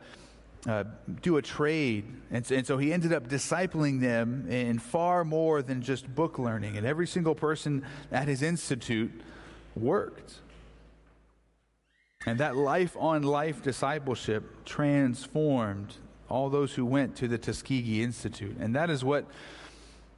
[0.67, 0.83] uh,
[1.21, 2.03] do a trade.
[2.29, 6.75] And, and so he ended up discipling them in far more than just book learning.
[6.75, 9.13] And every single person at his institute
[9.77, 10.41] worked.
[12.25, 15.95] And that life on life discipleship transformed
[16.29, 18.57] all those who went to the Tuskegee Institute.
[18.59, 19.25] And that is what,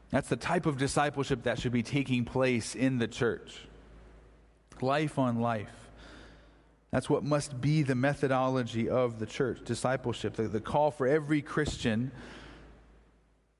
[0.09, 3.67] that's the type of discipleship that should be taking place in the church.
[4.81, 5.89] Life on life.
[6.91, 11.41] That's what must be the methodology of the church discipleship, the, the call for every
[11.41, 12.11] Christian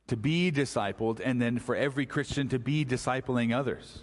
[0.07, 3.99] to be discipled, and then for every Christian to be discipling others.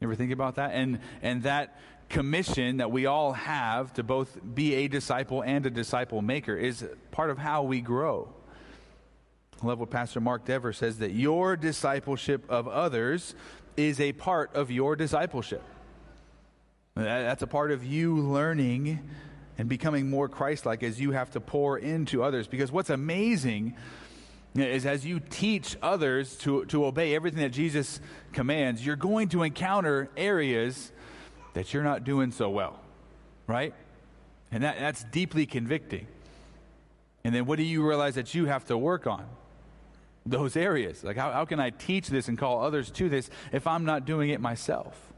[0.00, 0.72] You ever think about that?
[0.74, 5.70] And, and that commission that we all have to both be a disciple and a
[5.70, 8.28] disciple maker is part of how we grow.
[9.62, 13.34] I love what Pastor Mark Dever says that your discipleship of others
[13.76, 15.62] is a part of your discipleship.
[16.94, 19.00] That's a part of you learning
[19.58, 22.46] and becoming more Christ like as you have to pour into others.
[22.46, 23.76] Because what's amazing
[24.54, 28.00] is as you teach others to, to obey everything that Jesus
[28.32, 30.92] commands, you're going to encounter areas
[31.54, 32.78] that you're not doing so well,
[33.46, 33.74] right?
[34.52, 36.06] And that, that's deeply convicting.
[37.24, 39.24] And then what do you realize that you have to work on?
[40.26, 41.02] Those areas.
[41.02, 44.04] Like, how, how can I teach this and call others to this if I'm not
[44.04, 45.12] doing it myself?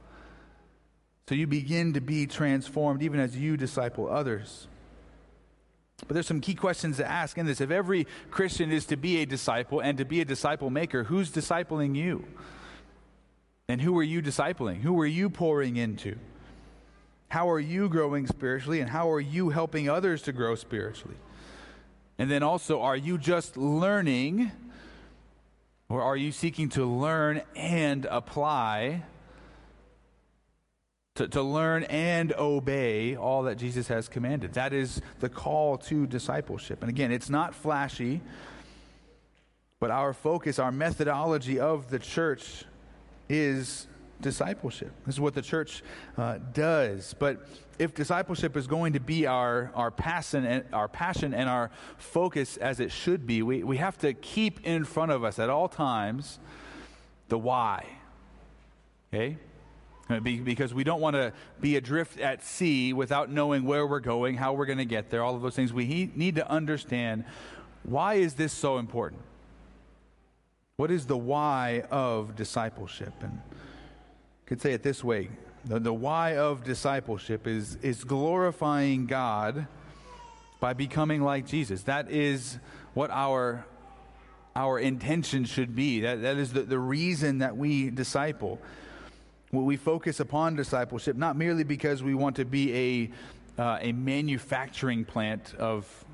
[1.29, 4.69] So you begin to be transformed even as you disciple others.
[6.07, 7.61] But there's some key questions to ask in this.
[7.61, 11.31] If every Christian is to be a disciple and to be a disciple maker, who's
[11.31, 12.25] discipling you?
[13.69, 14.83] And who are you discipling?
[14.83, 16.17] Who are you pouring into?
[17.29, 21.17] How are you growing spiritually and how are you helping others to grow spiritually?
[22.19, 24.53] And then also, are you just learning
[25.89, 29.03] or are you seeking to learn and apply?
[31.17, 34.53] To, to learn and obey all that Jesus has commanded.
[34.53, 36.83] That is the call to discipleship.
[36.83, 38.21] And again, it's not flashy,
[39.81, 42.65] but our focus, our methodology of the church
[43.29, 43.87] is
[44.21, 44.93] discipleship.
[45.05, 45.83] This is what the church
[46.17, 47.15] uh, does.
[47.19, 47.47] But
[47.79, 52.57] if discipleship is going to be our, our, passion and, our passion and our focus
[52.57, 55.69] as it should be, we, we have to keep in front of us at all
[55.69, 56.39] times
[57.29, 57.87] the why.
[59.13, 59.37] Okay?
[60.09, 64.37] Uh, because we don't want to be adrift at sea without knowing where we're going,
[64.37, 65.73] how we're going to get there, all of those things.
[65.73, 67.25] We need to understand
[67.83, 69.23] why is this so important?
[70.79, 73.15] What is the why of discipleship?
[73.23, 75.31] And I could say it this way
[75.65, 79.69] the, the why of discipleship is, is glorifying God
[80.61, 81.85] by becoming like Jesus.
[81.85, 82.59] That is
[82.93, 83.65] what our,
[84.55, 86.01] our intention should be.
[86.01, 88.61] That, that is the, the reason that we disciple.
[89.53, 93.11] We focus upon discipleship not merely because we want to be
[93.57, 96.05] a, uh, a manufacturing plant of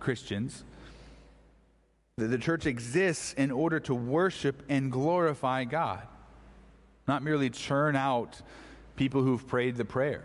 [0.00, 0.64] Christians.
[2.18, 6.06] The, church exists in order to worship and glorify God
[7.08, 8.40] not merely churn out
[8.94, 10.24] people who've prayed the prayer.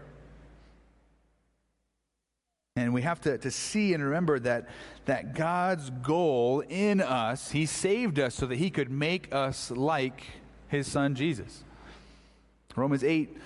[2.75, 4.67] And we have to, to see and remember that,
[5.05, 10.23] that God's goal in us, He saved us so that He could make us like
[10.67, 11.63] His Son Jesus.
[12.75, 13.37] Romans 8,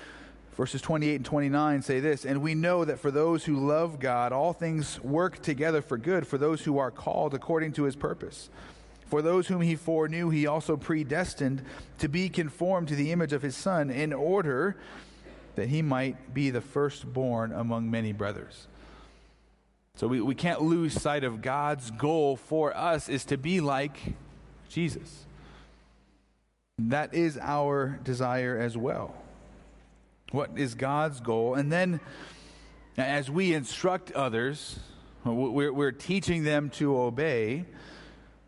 [0.57, 4.33] verses 28 and 29 say this And we know that for those who love God,
[4.33, 8.49] all things work together for good for those who are called according to His purpose.
[9.05, 11.61] For those whom he foreknew, he also predestined
[11.99, 14.75] to be conformed to the image of his Son, in order
[15.55, 18.67] that he might be the firstborn among many brothers.
[19.95, 23.97] So we, we can't lose sight of God's goal for us is to be like
[24.67, 25.25] Jesus.
[26.77, 29.15] That is our desire as well.
[30.32, 31.55] What is God's goal?
[31.55, 31.99] And then
[32.97, 34.80] as we instruct others,
[35.23, 37.65] we're, we're teaching them to obey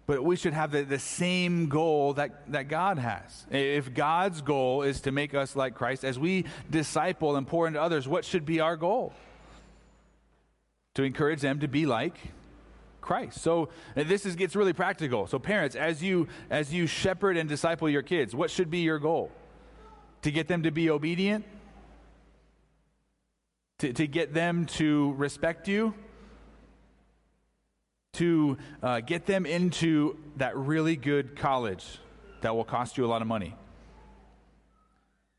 [0.09, 3.45] but we should have the, the same goal that, that God has.
[3.51, 7.79] If God's goal is to make us like Christ, as we disciple and pour into
[7.79, 9.13] others, what should be our goal?
[10.95, 12.15] To encourage them to be like
[13.01, 13.39] Christ.
[13.39, 15.27] So this is gets really practical.
[15.27, 18.97] So parents, as you as you shepherd and disciple your kids, what should be your
[18.97, 19.29] goal?
[20.23, 21.45] To get them to be obedient?
[23.79, 25.93] To, to get them to respect you?
[28.13, 31.99] to uh, get them into that really good college
[32.41, 33.55] that will cost you a lot of money.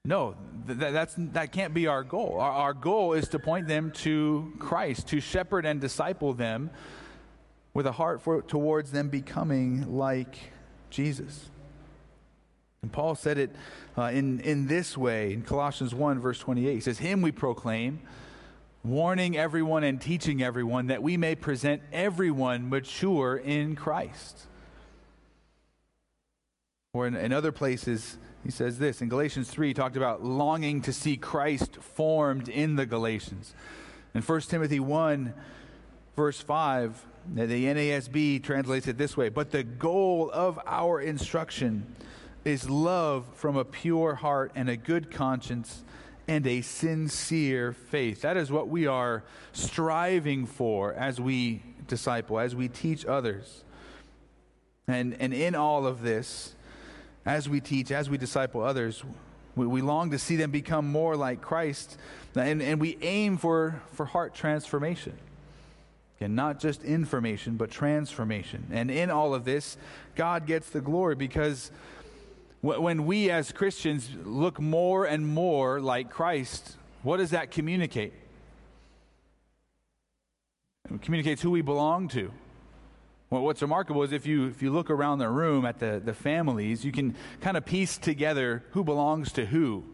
[0.04, 0.34] No,
[0.66, 2.38] th- that's, that can't be our goal.
[2.40, 6.70] Our, our goal is to point them to Christ, to shepherd and disciple them
[7.74, 10.38] with a heart for, towards them becoming like
[10.88, 11.50] Jesus.
[12.80, 13.54] And Paul said it
[13.98, 16.72] uh, in, in this way in Colossians 1, verse 28.
[16.72, 18.00] He says, Him we proclaim
[18.82, 24.46] warning everyone and teaching everyone that we may present everyone mature in Christ.
[26.92, 29.00] Or in, in, other places, he says this.
[29.00, 33.54] In Galatians 3, he talked about longing to see Christ formed in the Galatians.
[34.14, 35.34] In 1 Timothy 1,
[36.16, 41.94] verse 5, the NASB translates it this way But the goal of our instruction
[42.44, 45.84] is love from a pure heart and a good conscience
[46.28, 48.22] and a sincere faith.
[48.22, 53.64] That is what we are striving for as we disciple, as we teach others.
[54.86, 56.54] And, and in all of this,
[57.26, 59.04] as we teach, as we disciple others,
[59.56, 61.98] we, we long to see them become more like Christ,
[62.34, 65.16] and, and we aim for, for heart transformation.
[66.22, 68.66] And not just information, but transformation.
[68.70, 69.78] And in all of this,
[70.16, 71.70] God gets the glory because
[72.62, 78.12] when we as Christians look more and more like Christ, what does that communicate?
[80.92, 82.32] It communicates who we belong to.
[83.30, 86.12] Well, what's remarkable is if you, if you look around the room at the, the
[86.12, 89.84] families, you can kind of piece together who belongs to who.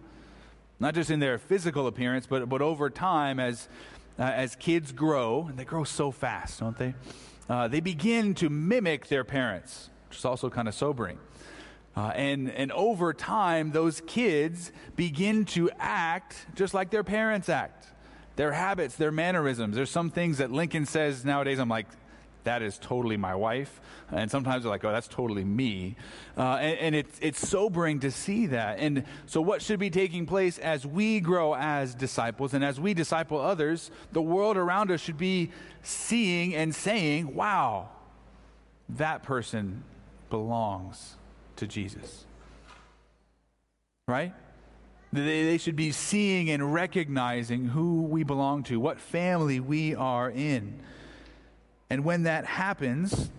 [0.81, 3.69] Not just in their physical appearance, but, but over time as,
[4.19, 6.95] uh, as kids grow, and they grow so fast, don't they?
[7.49, 11.19] Uh, they begin to mimic their parents, which is also kind of sobering.
[11.97, 17.87] Uh, and, and over time, those kids begin to act just like their parents act.
[18.37, 19.77] Their habits, their mannerisms.
[19.77, 21.87] There's some things that Lincoln says nowadays, I'm like,
[22.45, 23.81] that is totally my wife.
[24.13, 25.97] And sometimes they're like, oh, that's totally me.
[26.37, 28.79] Uh, and, and it's, it's sobering to see that.
[28.79, 32.95] And so, what should be taking place as we grow as disciples and as we
[32.95, 35.51] disciple others, the world around us should be
[35.83, 37.89] seeing and saying, wow,
[38.91, 39.83] that person
[40.31, 41.16] belongs
[41.57, 42.25] to Jesus.
[44.09, 44.33] Right?
[45.13, 50.81] They, should be seeing and recognizing who we belong to, what family we are in.
[51.89, 53.31] And when that happens,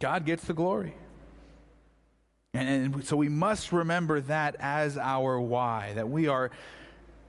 [0.00, 0.94] God gets the glory.
[2.52, 6.50] And so we must remember that as our why, that we are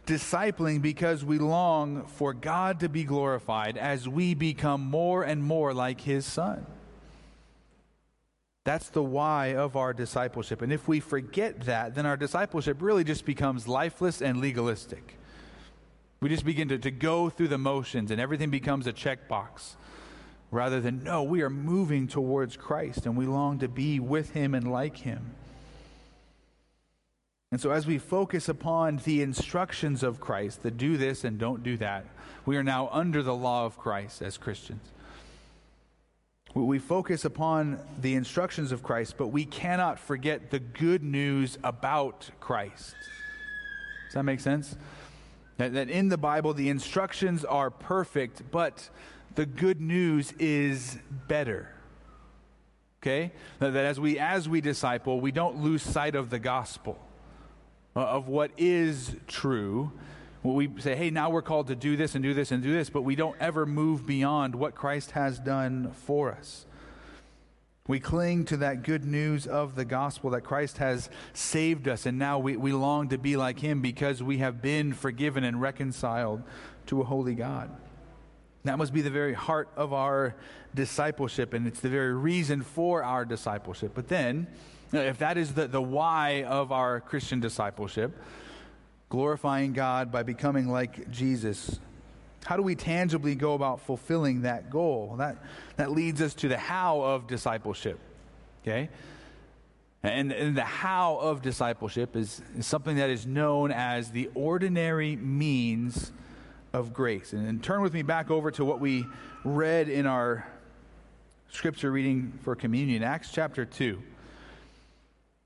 [0.08, 5.74] discipling because we long for God to be glorified as we become more and more
[5.74, 6.66] like His Son.
[8.64, 10.62] That's the why of our discipleship.
[10.62, 15.18] And if we forget that, then our discipleship really just becomes lifeless and legalistic.
[16.22, 19.74] We just begin to, to go through the motions and everything becomes a checkbox
[20.52, 24.54] rather than, no, we are moving towards Christ and we long to be with Him
[24.54, 25.32] and like Him.
[27.52, 31.64] And so, as we focus upon the instructions of Christ, the do this and don't
[31.64, 32.06] do that,
[32.46, 34.92] we are now under the law of Christ as Christians.
[36.54, 42.30] We focus upon the instructions of Christ, but we cannot forget the good news about
[42.42, 42.96] Christ.
[44.08, 44.76] Does that make sense?
[45.58, 48.90] That, that in the Bible, the instructions are perfect, but
[49.36, 50.98] the good news is
[51.28, 51.70] better.
[53.02, 53.32] Okay?
[53.60, 57.00] That as we as we disciple, we don't lose sight of the gospel,
[57.96, 59.94] uh, of what is true.
[60.44, 62.74] Well, we say, hey, now we're called to do this and do this and do
[62.74, 66.66] this, but we don't ever move beyond what Christ has done for us.
[67.88, 72.18] We cling to that good news of the gospel that Christ has saved us, and
[72.18, 76.42] now we, we long to be like him because we have been forgiven and reconciled
[76.88, 77.70] to a holy God.
[78.64, 80.36] That must be the very heart of our
[80.74, 83.92] discipleship, and it's the very reason for our discipleship.
[83.94, 84.48] But then,
[84.92, 88.16] if that is the, the why of our Christian discipleship,
[89.12, 91.80] glorifying God by becoming like Jesus,
[92.46, 95.16] how do we tangibly go about fulfilling that goal?
[95.20, 95.36] That,
[95.76, 98.00] that leads us to the how of discipleship.
[98.64, 98.90] Okay?
[100.02, 105.18] And, and the how of discipleship is, is something that is known as the ordinary
[105.18, 106.14] means
[106.72, 107.34] of grace.
[107.34, 109.06] And, and turn with me back over to what we
[109.44, 110.48] read in our
[111.50, 114.02] scripture reading for communion, Acts chapter 2.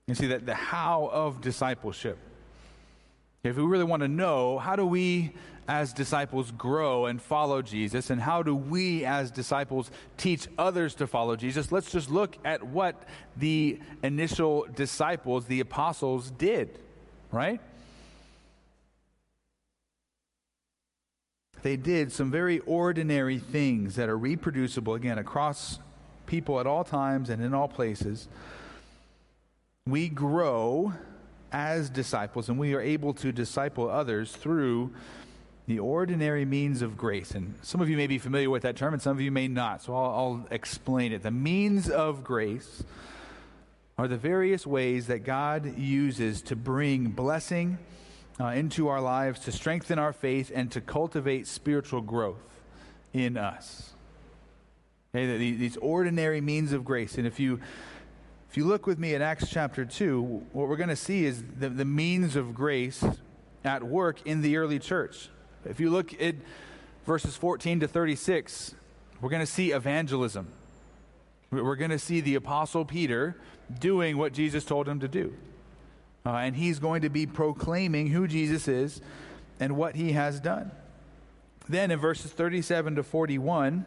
[0.05, 2.20] You see that the how of discipleship.
[3.46, 5.32] If we really want to know, how do we
[5.68, 8.10] as disciples grow and follow Jesus?
[8.10, 11.72] And how do we as disciples teach others to follow Jesus?
[11.72, 13.04] Let's just look at what
[13.38, 16.80] the initial disciples, the apostles, did,
[17.32, 17.62] right?
[21.66, 25.80] they did some very ordinary things that are reproducible, again, across
[26.28, 28.28] people at all times and in all places.
[29.88, 30.93] We grow
[31.56, 34.91] as disciples and we are able to disciple others through
[35.68, 37.32] the ordinary means of grace.
[37.32, 39.47] And some of you may be familiar with that term and some of you may
[39.47, 41.24] not, so I'll, I'll explain it.
[41.24, 42.84] The means of grace
[43.97, 47.78] are the various ways that God uses to bring blessing
[48.38, 52.60] uh, into our lives to strengthen our faith and to cultivate spiritual growth
[53.14, 53.93] in us.
[55.16, 57.18] Okay, these ordinary means of grace.
[57.18, 57.62] And if you
[58.50, 60.22] if you look with me at Acts chapter 2,
[60.54, 63.04] what we're going to see is the, the means of grace
[63.64, 65.30] at work in the early church.
[65.66, 66.36] If you look at
[67.06, 68.76] verses 14 to 36,
[69.22, 70.48] we're going to see evangelism.
[71.52, 73.36] We're going to see the Apostle Peter
[73.80, 75.34] doing what Jesus told him to do.
[76.26, 79.02] Uh, and he's going to be proclaiming who Jesus is
[79.60, 80.72] and what he has done.
[81.68, 83.86] Then in verses 37 to 41,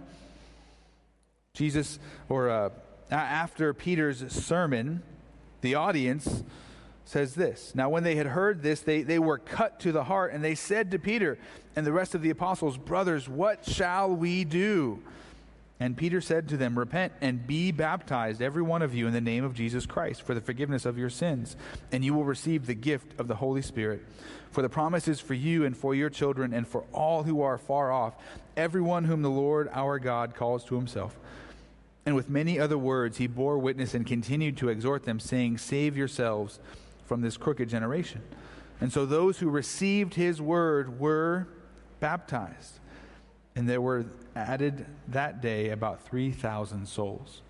[1.54, 1.98] Jesus,
[2.28, 2.70] or uh,
[3.10, 5.02] after Peter's sermon,
[5.60, 6.44] the audience
[7.04, 10.32] says this Now, when they had heard this, they, they were cut to the heart,
[10.32, 11.38] and they said to Peter
[11.74, 15.02] and the rest of the apostles, Brothers, what shall we do?
[15.80, 19.20] And Peter said to them, Repent and be baptized, every one of you, in the
[19.20, 21.56] name of Jesus Christ, for the forgiveness of your sins,
[21.92, 24.04] and you will receive the gift of the Holy Spirit.
[24.50, 27.58] For the promise is for you and for your children and for all who are
[27.58, 28.14] far off,
[28.56, 31.16] everyone whom the Lord our God calls to himself.
[32.08, 35.94] And with many other words he bore witness and continued to exhort them, saying, Save
[35.94, 36.58] yourselves
[37.04, 38.22] from this crooked generation.
[38.80, 41.48] And so those who received his word were
[42.00, 42.80] baptized.
[43.54, 47.42] and there were added that day about 3,000 souls.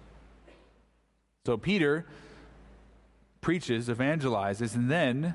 [1.46, 2.04] So Peter
[3.40, 5.34] preaches, evangelizes, and then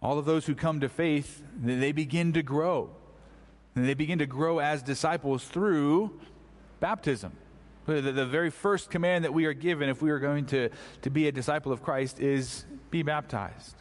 [0.00, 2.90] all of those who come to faith, they begin to grow.
[3.74, 6.20] And they begin to grow as disciples through
[6.78, 7.32] baptism.
[7.86, 10.68] The, the, very first command that we are given if we are going to,
[11.02, 13.74] to be a disciple of Christ is be baptized.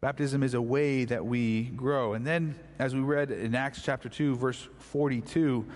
[0.00, 2.14] Baptism is a way that we grow.
[2.14, 5.66] And then, as we read in Acts chapter 2, verse 42,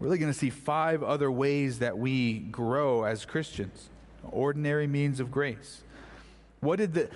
[0.00, 3.88] we're really going to see five other ways that we grow as Christians
[4.30, 5.82] ordinary means of grace.
[6.60, 7.08] What did the,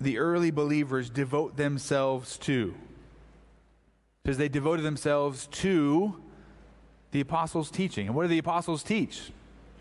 [0.00, 2.74] the early believers devote themselves to?
[4.22, 6.20] Because they devoted themselves to
[7.16, 8.08] the apostles' teaching.
[8.08, 9.32] And what do the apostles teach?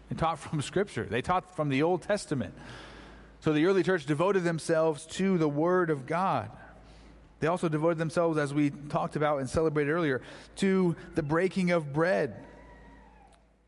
[0.09, 2.53] They taught from Scripture, they taught from the Old Testament.
[3.41, 6.49] So the early church devoted themselves to the Word of God.
[7.41, 10.21] They also devoted themselves, as we talked about and celebrated earlier,
[10.57, 12.41] to the breaking of bread,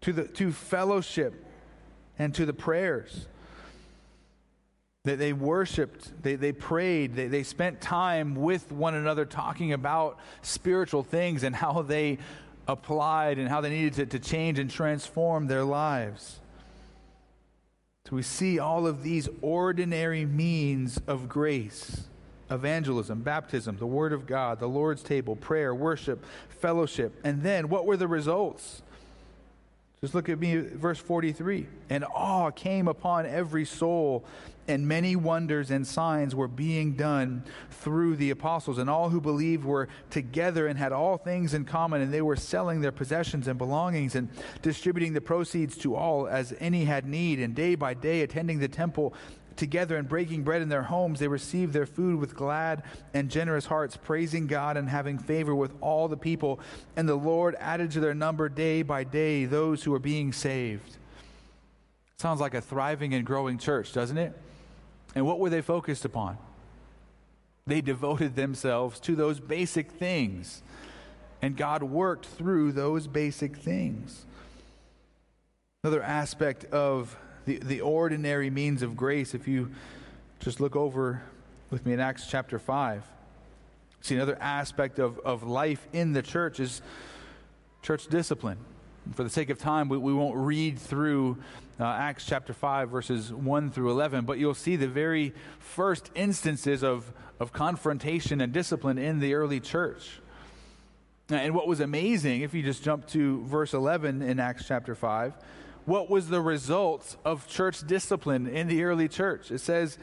[0.02, 1.46] to, the, to fellowship,
[2.18, 3.28] and to the prayers.
[5.04, 10.20] They, they worshiped, they, they prayed, they, they spent time with one another talking about
[10.42, 12.20] spiritual things and how they
[12.68, 16.40] applied and how they needed to, to change and transform their lives.
[18.08, 22.06] So we see all of these ordinary means of grace
[22.50, 27.20] evangelism, baptism, the Word of God, the Lord's table, prayer, worship, fellowship.
[27.26, 28.82] And then what were the results?
[30.02, 31.66] Just look at me, verse 43.
[31.90, 34.24] And awe came upon every soul,
[34.68, 38.78] and many wonders and signs were being done through the apostles.
[38.78, 42.36] And all who believed were together and had all things in common, and they were
[42.36, 44.30] selling their possessions and belongings and
[44.62, 47.40] distributing the proceeds to all as any had need.
[47.40, 49.16] And day by day, attending the temple
[49.58, 52.84] together and breaking bread in their homes, they received their food with glad
[53.14, 56.60] and generous hearts, praising God and having favor with all the people.
[56.96, 60.98] And the Lord added to their number day by day those who were being saved.
[62.18, 64.36] Sounds like a thriving and growing church, doesn't it?
[65.14, 66.38] And what were they focused upon?
[67.66, 70.64] They devoted themselves to those basic things.
[71.42, 74.26] And God worked through those basic things.
[75.84, 77.16] Another aspect of
[77.48, 79.72] the, the ordinary means of grace, if you
[80.42, 81.24] just look over
[81.72, 83.04] with me in Acts chapter 5,
[84.02, 86.82] see another aspect of, of life in the church is
[87.82, 88.58] church discipline.
[89.14, 91.38] For the sake of time, we, we won't read through
[91.80, 96.84] uh, Acts chapter 5, verses 1 through 11, but you'll see the very first instances
[96.84, 100.20] of, of confrontation and discipline in the early church.
[101.30, 105.34] And what was amazing, if you just jump to verse 11 in Acts chapter 5,
[105.88, 109.52] what was the result of church discipline in the early church.
[109.52, 109.98] It says,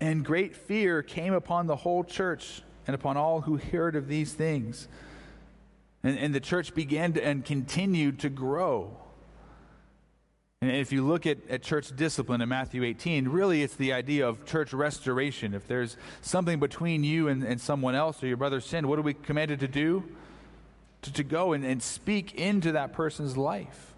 [0.00, 4.32] And great fear came upon the whole church and upon all who heard of these
[4.32, 4.88] things.
[6.02, 8.96] And, and the church began to, and continued to grow.
[10.62, 14.26] And if you look at, at church discipline in Matthew 18, really it's the idea
[14.26, 15.52] of church restoration.
[15.52, 19.02] If there's something between you and, and someone else or your brother sinned, what are
[19.02, 20.04] we commanded to do?
[21.02, 23.88] To, to go and, and speak into that person's life.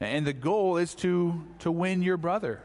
[0.00, 2.60] And the goal is to, to win your brother.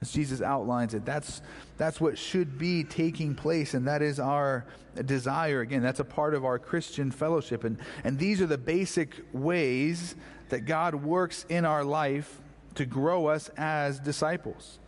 [0.00, 1.40] As Jesus outlines it, that's,
[1.78, 4.66] that's what should be taking place, and that is our
[5.04, 5.60] desire.
[5.60, 7.64] Again, that's a part of our Christian fellowship.
[7.64, 10.14] And, and these are the basic ways
[10.48, 12.40] that God works in our life
[12.74, 14.78] to grow us as disciples.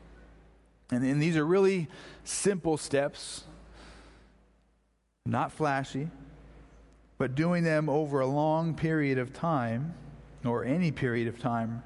[0.91, 1.89] And, and these are really
[2.25, 3.45] simple steps,
[5.25, 6.09] not flashy,
[7.17, 9.95] but doing them over a long period of time
[10.49, 11.83] or any period of time.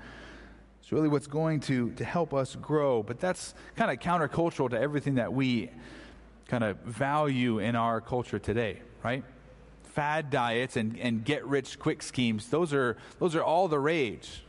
[0.80, 3.02] It's really what's going to, to help us grow.
[3.02, 5.70] But that's kind of countercultural to everything that we
[6.48, 9.24] kind of value in our culture today, right?
[9.84, 14.42] Fad diets and, and get rich quick schemes, those are, those are all the rage,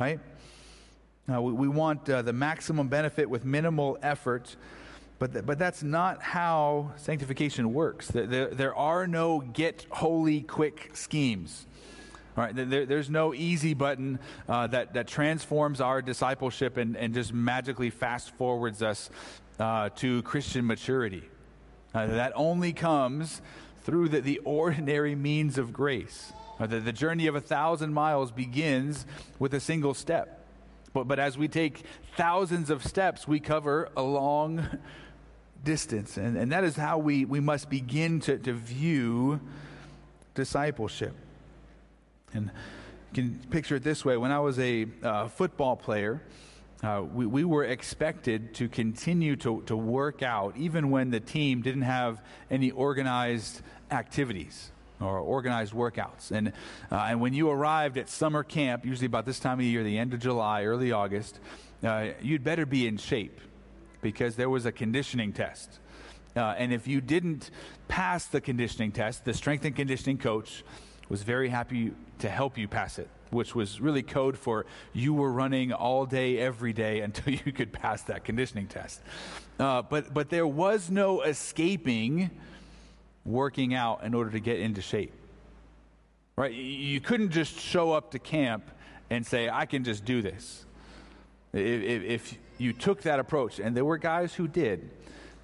[0.00, 0.20] right?
[1.32, 4.54] Uh, we, we, want uh, the maximum benefit with minimal effort,
[5.18, 8.08] but, th- but that's not how sanctification works.
[8.08, 11.65] There, there, there are no get holy quick schemes.
[12.36, 17.14] All right, there, there's no easy button uh, that, that transforms our discipleship and, and
[17.14, 19.08] just magically fast forwards us
[19.58, 21.22] uh, to Christian maturity.
[21.94, 23.40] Uh, that only comes
[23.84, 26.30] through the, the ordinary means of grace.
[26.60, 29.06] Uh, the, the journey of a thousand miles begins
[29.38, 30.44] with a single step.
[30.92, 31.84] But, but as we take
[32.18, 34.66] thousands of steps, we cover a long
[35.64, 36.18] distance.
[36.18, 39.40] And, and that is how we, we must begin to, to view
[40.34, 41.14] discipleship.
[42.34, 42.50] And
[43.12, 46.22] you can picture it this way when I was a uh, football player,
[46.82, 51.62] uh, we, we were expected to continue to, to work out even when the team
[51.62, 54.70] didn't have any organized activities.
[55.00, 56.30] or organized workouts.
[56.30, 56.52] And,
[56.90, 59.98] uh, and when you arrived at summer camp, usually about this time of year, the
[59.98, 61.38] end of July, early August,
[61.82, 63.40] uh, you'd better be in shape
[64.00, 65.78] because there was a conditioning test.
[66.34, 67.50] Uh, and if you didn't
[67.88, 70.64] pass the conditioning test, the strength and conditioning coach
[71.08, 75.30] was very happy to help you pass it, which was really code for you were
[75.30, 79.00] running all day, every day until you could pass that conditioning test.
[79.58, 82.30] Uh, but, but there was no escaping
[83.24, 85.12] working out in order to get into shape.
[86.36, 86.52] Right?
[86.52, 88.70] You couldn't just show up to camp
[89.08, 90.66] and say, I can just do this.
[91.52, 94.90] If, if you took that approach, and there were guys who did,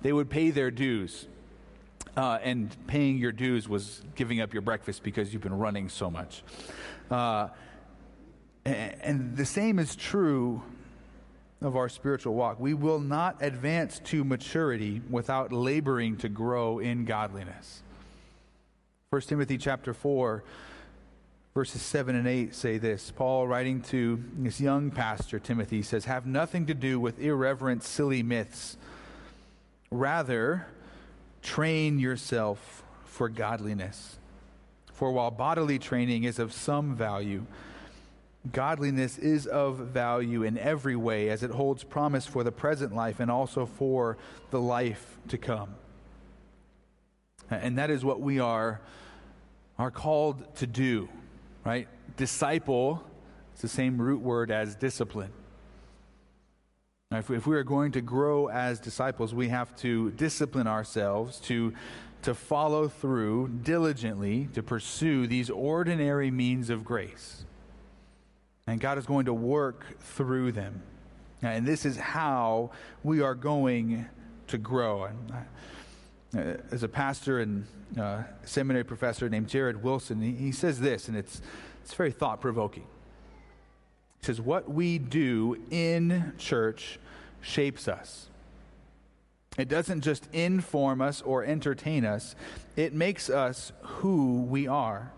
[0.02, 1.26] they would pay their dues.
[2.16, 6.10] Uh, and paying your dues was giving up your breakfast because you've been running so
[6.10, 6.42] much.
[7.10, 7.48] Uh,
[8.64, 10.62] and, the same is true
[11.62, 12.60] of our spiritual walk.
[12.60, 17.82] We will not advance to maturity without laboring to grow in godliness.
[19.10, 20.44] 1 Timothy chapter 4
[21.54, 23.10] verses 7 and 8 say this.
[23.10, 28.22] Paul writing to this young pastor Timothy says, "Have nothing to do with irreverent silly
[28.22, 28.76] myths.
[29.90, 30.66] Rather,
[31.42, 34.16] train yourself for godliness.
[34.92, 37.46] For while bodily training is of some value,
[38.50, 43.20] Godliness is of value in every way as it holds promise for the present life
[43.20, 44.18] and also for
[44.50, 45.74] the life to come.
[47.50, 48.80] And that is what we are,
[49.78, 51.08] are called to do,
[51.64, 51.86] right?
[52.16, 53.04] Disciple,
[53.52, 55.30] it's the same root word as discipline.
[57.12, 60.66] Now, if, we, if we are going to grow as disciples, we have to discipline
[60.66, 61.72] ourselves to,
[62.22, 67.44] to follow through diligently to pursue these ordinary means of grace
[68.66, 70.82] and God is going to work through them.
[71.42, 72.70] And this is how
[73.02, 74.06] we are going
[74.46, 75.08] to grow.
[76.34, 76.38] Uh,
[76.70, 77.66] as a pastor and
[78.00, 81.42] uh, seminary professor named Jared Wilson, he, he says this, and it's,
[81.82, 82.86] it's very thought provoking.
[84.22, 87.00] He says, What we do in church
[87.40, 88.28] shapes us.
[89.58, 92.36] It doesn't just inform us or entertain us,
[92.76, 95.10] it makes us who we are.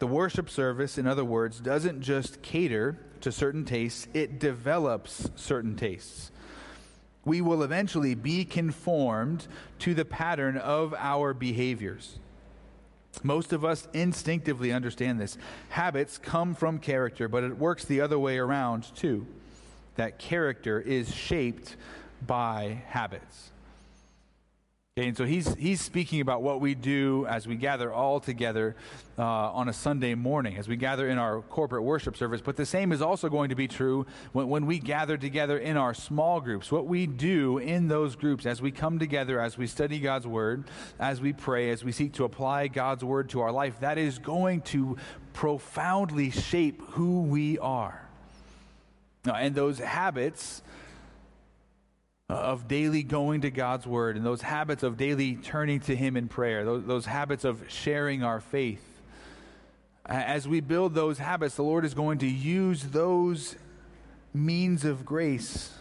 [0.00, 5.76] The worship service, in other words, doesn't just cater to certain tastes, it develops certain
[5.76, 6.32] tastes.
[7.24, 9.46] We will eventually be conformed
[9.78, 12.18] to the pattern of our behaviors.
[13.22, 15.38] Most of us instinctively understand this.
[15.68, 19.26] Habits come from character, but it works the other way around too.
[19.96, 21.76] That character is shaped
[22.26, 23.51] by habits.
[24.98, 28.76] Okay, and so he's, he's speaking about what we do as we gather all together
[29.18, 32.42] uh, on a Sunday morning, as we gather in our corporate worship service.
[32.42, 35.78] But the same is also going to be true when, when we gather together in
[35.78, 36.70] our small groups.
[36.70, 40.64] What we do in those groups as we come together, as we study God's Word,
[41.00, 44.18] as we pray, as we seek to apply God's Word to our life, that is
[44.18, 44.98] going to
[45.32, 48.06] profoundly shape who we are.
[49.24, 50.60] Now, and those habits
[52.32, 56.28] of daily going to God's Word and those habits of daily turning to Him in
[56.28, 58.84] prayer, those, those habits of sharing our faith.
[60.06, 63.56] As we build those habits, the Lord is going to use those
[64.34, 65.72] means of grace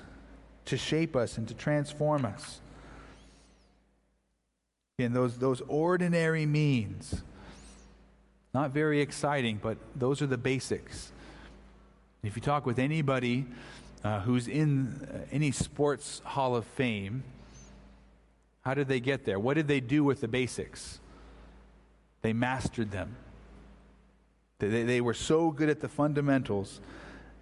[0.66, 2.60] to shape us and to transform us.
[5.00, 7.24] And those, those ordinary means,
[8.54, 11.12] not very exciting, but those are the basics.
[12.24, 13.48] If you talk with anybody
[14.04, 17.24] uh, who's in uh, any sports hall of fame,
[18.62, 19.40] how did they get there?
[19.40, 21.00] What did they do with the basics?
[22.22, 23.16] They mastered them.
[24.60, 26.80] They, they were so good at the fundamentals.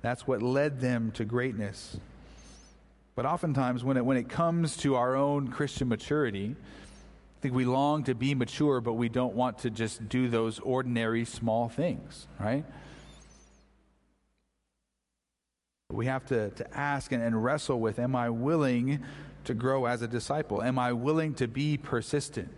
[0.02, 1.98] That's what led them to greatness.
[3.16, 7.66] But oftentimes, when it, when it comes to our own Christian maturity, I think we
[7.66, 12.28] long to be mature, but we don't want to just do those ordinary small things,
[12.40, 12.64] right?
[15.92, 19.04] We have to, to ask and, and wrestle with Am I willing
[19.46, 20.62] to grow as a disciple?
[20.62, 22.50] Am I willing to be persistent?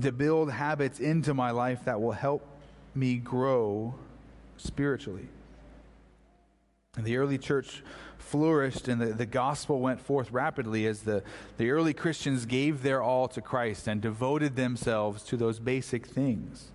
[0.00, 2.46] To build habits into my life that will help
[2.94, 3.94] me grow
[4.56, 5.28] spiritually.
[6.96, 7.82] And the early church
[8.16, 11.22] flourished and the, the gospel went forth rapidly as the,
[11.58, 16.70] the early Christians gave their all to Christ and devoted themselves to those basic things.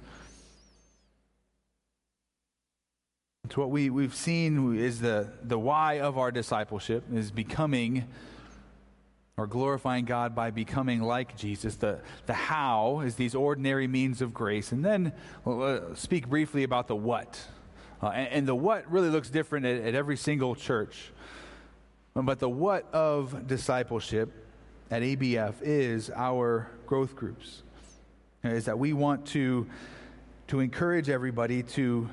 [3.56, 8.06] What we, we've seen is the, the why of our discipleship is becoming
[9.40, 11.76] or glorifying God by becoming like Jesus.
[11.76, 14.72] The, the how is these ordinary means of grace.
[14.74, 15.14] And then
[15.46, 17.42] we'll uh, speak briefly about the what.
[18.04, 21.12] Uh, and, and, the what really looks different at, at every single church.
[22.14, 24.30] But the what of discipleship
[24.92, 27.64] at ABF is our growth groups.
[28.44, 29.68] is that we want to,
[30.48, 32.10] to encourage everybody to,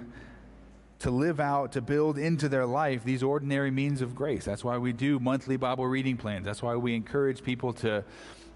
[1.00, 4.44] to live out, to build into their life these ordinary means of grace.
[4.44, 6.44] That's why we do monthly Bible reading plans.
[6.44, 8.02] That's why we encourage people to,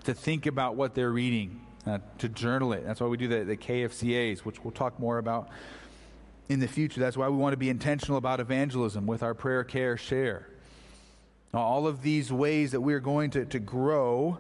[0.05, 2.85] to think about what they're reading, uh, to journal it.
[2.87, 5.51] That's why we do the, the KFCAs, which we'll talk more about
[6.49, 7.01] in the future.
[7.01, 10.49] That's why we want to be intentional about evangelism with our prayer, care, share.
[11.53, 14.39] All of these ways that we're going to, to grow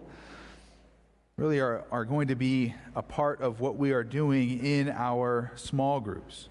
[1.36, 5.52] really are, are going to be a part of what we are doing in our
[5.56, 6.48] small groups.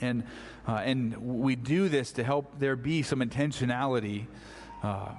[0.00, 0.24] And,
[0.66, 4.26] uh, and we do this to help there be some intentionality
[4.82, 5.10] uh,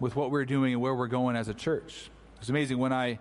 [0.00, 2.10] with what we're doing and where we're going as a church.
[2.38, 3.18] It's amazing when I,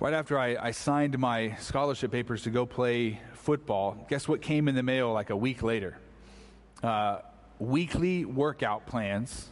[0.00, 4.68] right after I, I signed my scholarship papers to go play football, guess what came
[4.68, 5.98] in the mail like a week later?
[6.82, 7.18] Uh,
[7.58, 9.48] weekly workout plans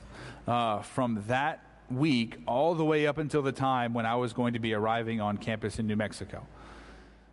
[0.46, 4.54] uh, from that week all the way up until the time when I was going
[4.54, 6.46] to be arriving on campus in New Mexico.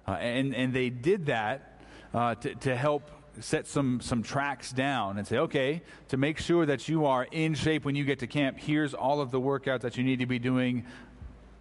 [0.08, 1.80] Uh, and, and they did that
[2.14, 3.10] uh, to, to help
[3.42, 7.54] set some, some tracks down and say, okay, to make sure that you are in
[7.54, 10.26] shape when you get to camp, here's all of the workouts that you need to
[10.26, 10.86] be doing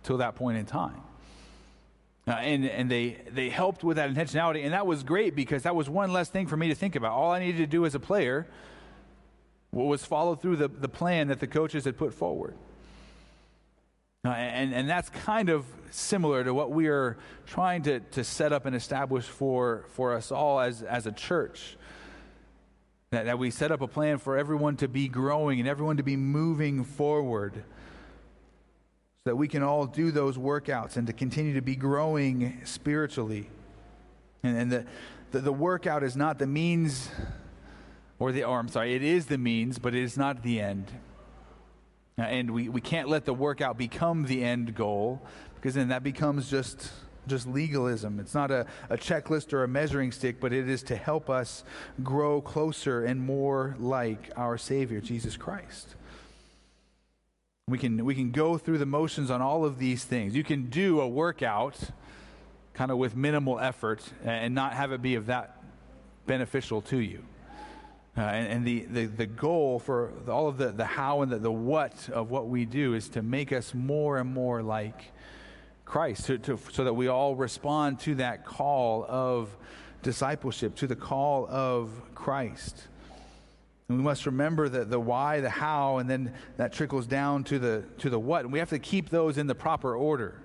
[0.02, 1.00] till that point in time.
[2.28, 5.74] Uh, and and they, they helped with that intentionality, and that was great because that
[5.74, 7.12] was one less thing for me to think about.
[7.12, 8.46] All I needed to do as a player
[9.72, 12.54] was follow through the, the plan that the coaches had put forward.
[14.24, 17.16] And, and that's kind of similar to what we are
[17.46, 21.76] trying to, to set up and establish for, for us all as, as a church.
[23.12, 26.02] That, that we set up a plan for everyone to be growing and everyone to
[26.02, 31.62] be moving forward so that we can all do those workouts and to continue to
[31.62, 33.48] be growing spiritually.
[34.42, 34.86] And, and the,
[35.32, 37.10] the, the workout is not the means,
[38.18, 40.92] or the, or I'm sorry, it is the means, but it is not the end.
[42.20, 45.22] And we, we can't let the workout become the end goal
[45.54, 46.90] because then that becomes just
[47.26, 48.18] just legalism.
[48.18, 51.64] It's not a, a checklist or a measuring stick, but it is to help us
[52.02, 55.94] grow closer and more like our Savior, Jesus Christ.
[57.68, 60.34] We can, we can go through the motions on all of these things.
[60.34, 61.78] You can do a workout
[62.74, 65.62] kind of with minimal effort and not have it be of that
[66.26, 67.22] beneficial to you.
[68.16, 71.38] Uh, and, and the, the, the, goal for all of the, the how and the,
[71.38, 75.12] the what of what we do is to make us more and more like
[75.84, 79.56] Christ, to, to, so that we all respond to that call of
[80.02, 82.88] discipleship, to the call of Christ.
[83.88, 87.60] And we must remember the, the why, the how, and then that trickles down to
[87.60, 88.44] the, to the what.
[88.44, 90.40] And we have to keep those in the proper order.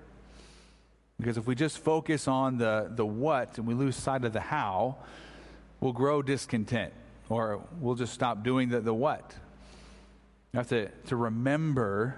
[1.18, 4.40] Because if we just focus on the, the what and we lose sight of the
[4.40, 4.96] how,
[5.80, 6.92] we'll grow discontent
[7.28, 9.34] or we'll just stop doing the, the what.
[10.52, 12.16] We have to, to remember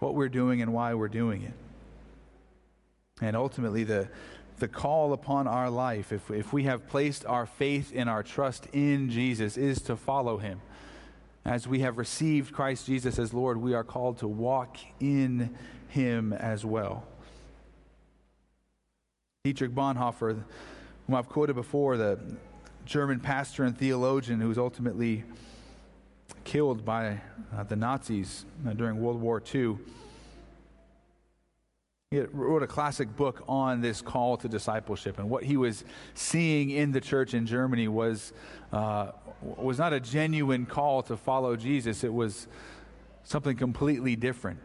[0.00, 1.54] what we're doing and why we're doing it.
[3.20, 4.08] And ultimately, the,
[4.58, 8.66] the call upon our life, if, if we have placed our faith and our trust
[8.72, 10.60] in Jesus, is to follow him.
[11.44, 15.56] As we have received Christ Jesus as Lord, we are called to walk in
[15.88, 17.06] him as well.
[19.44, 20.42] Dietrich Bonhoeffer,
[21.06, 22.18] whom I've quoted before, the
[22.88, 25.22] German pastor and theologian who was ultimately
[26.44, 27.20] killed by
[27.54, 29.76] uh, the Nazis uh, during World War II.
[32.10, 35.84] He wrote a classic book on this call to discipleship, and what he was
[36.14, 38.32] seeing in the church in Germany was
[38.72, 39.12] uh,
[39.42, 42.02] was not a genuine call to follow Jesus.
[42.02, 42.48] It was
[43.22, 44.60] something completely different.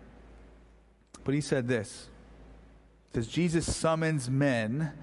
[1.25, 2.07] But he said this:
[3.13, 4.93] "Says Jesus summons men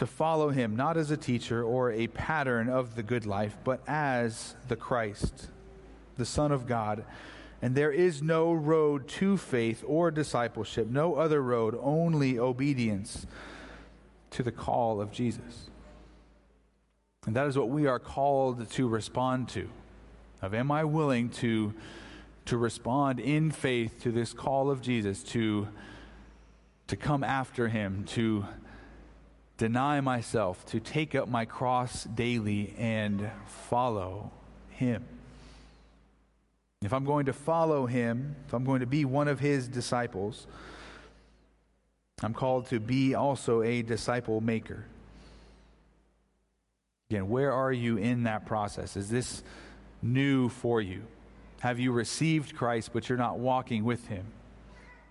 [0.00, 3.82] to follow him, not as a teacher or a pattern of the good life, but
[3.86, 5.48] as the Christ,
[6.16, 7.04] the Son of God.
[7.60, 13.26] And there is no road to faith or discipleship, no other road, only obedience
[14.30, 15.68] to the call of Jesus.
[17.26, 19.68] And that is what we are called to respond to.
[20.40, 21.74] Of am I willing to,
[22.46, 25.68] to respond in faith to this call of Jesus, to,
[26.86, 28.46] to come after him, to
[29.60, 34.30] deny myself, to take up my cross daily and follow
[34.70, 35.04] him.
[36.80, 40.46] If I'm going to follow him, if I'm going to be one of his disciples,
[42.22, 44.86] I'm called to be also a disciple maker.
[47.10, 48.96] Again, where are you in that process?
[48.96, 49.42] Is this
[50.00, 51.02] new for you?
[51.60, 54.24] Have you received Christ, but you're not walking with him?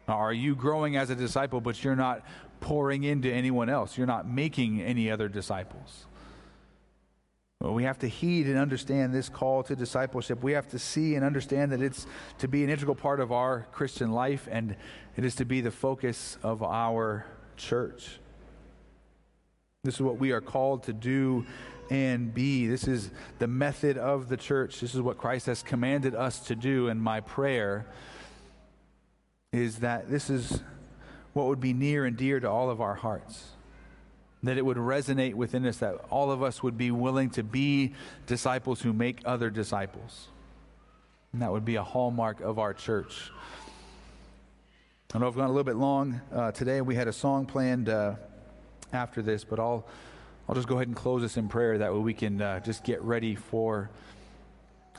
[0.07, 2.23] Are you growing as a disciple, but you're not
[2.59, 3.97] pouring into anyone else.
[3.97, 6.05] You're not making any other disciples.
[7.61, 10.41] Well, we have to heed and understand this call to discipleship.
[10.41, 12.07] We have to see and understand that it's
[12.37, 14.77] to be an integral part of our Christian life and
[15.17, 17.25] it is to be the focus of our
[17.57, 18.19] church.
[19.83, 21.45] This is what we are called to do
[21.89, 22.67] and be.
[22.67, 24.79] This is the method of the church.
[24.79, 26.87] This is what Christ has commanded us to do.
[26.87, 27.87] And my prayer
[29.51, 30.61] is that this is
[31.33, 33.49] what would be near and dear to all of our hearts.
[34.43, 37.93] That it would resonate within us, that all of us would be willing to be
[38.25, 40.27] disciples who make other disciples.
[41.33, 43.31] And that would be a hallmark of our church.
[45.13, 46.81] I know I've gone a little bit long uh, today.
[46.81, 48.15] We had a song planned uh,
[48.93, 49.85] after this, but I'll
[50.47, 51.77] I'll just go ahead and close this in prayer.
[51.77, 53.89] That way we can uh, just get ready for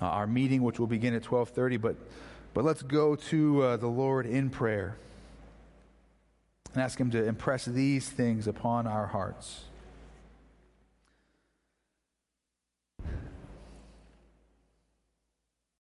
[0.01, 1.81] uh, our meeting, which will begin at 12:30.
[1.81, 1.97] But
[2.55, 4.97] but let's go to uh, the Lord in prayer
[6.75, 9.65] and ask Him to impress these things upon our hearts.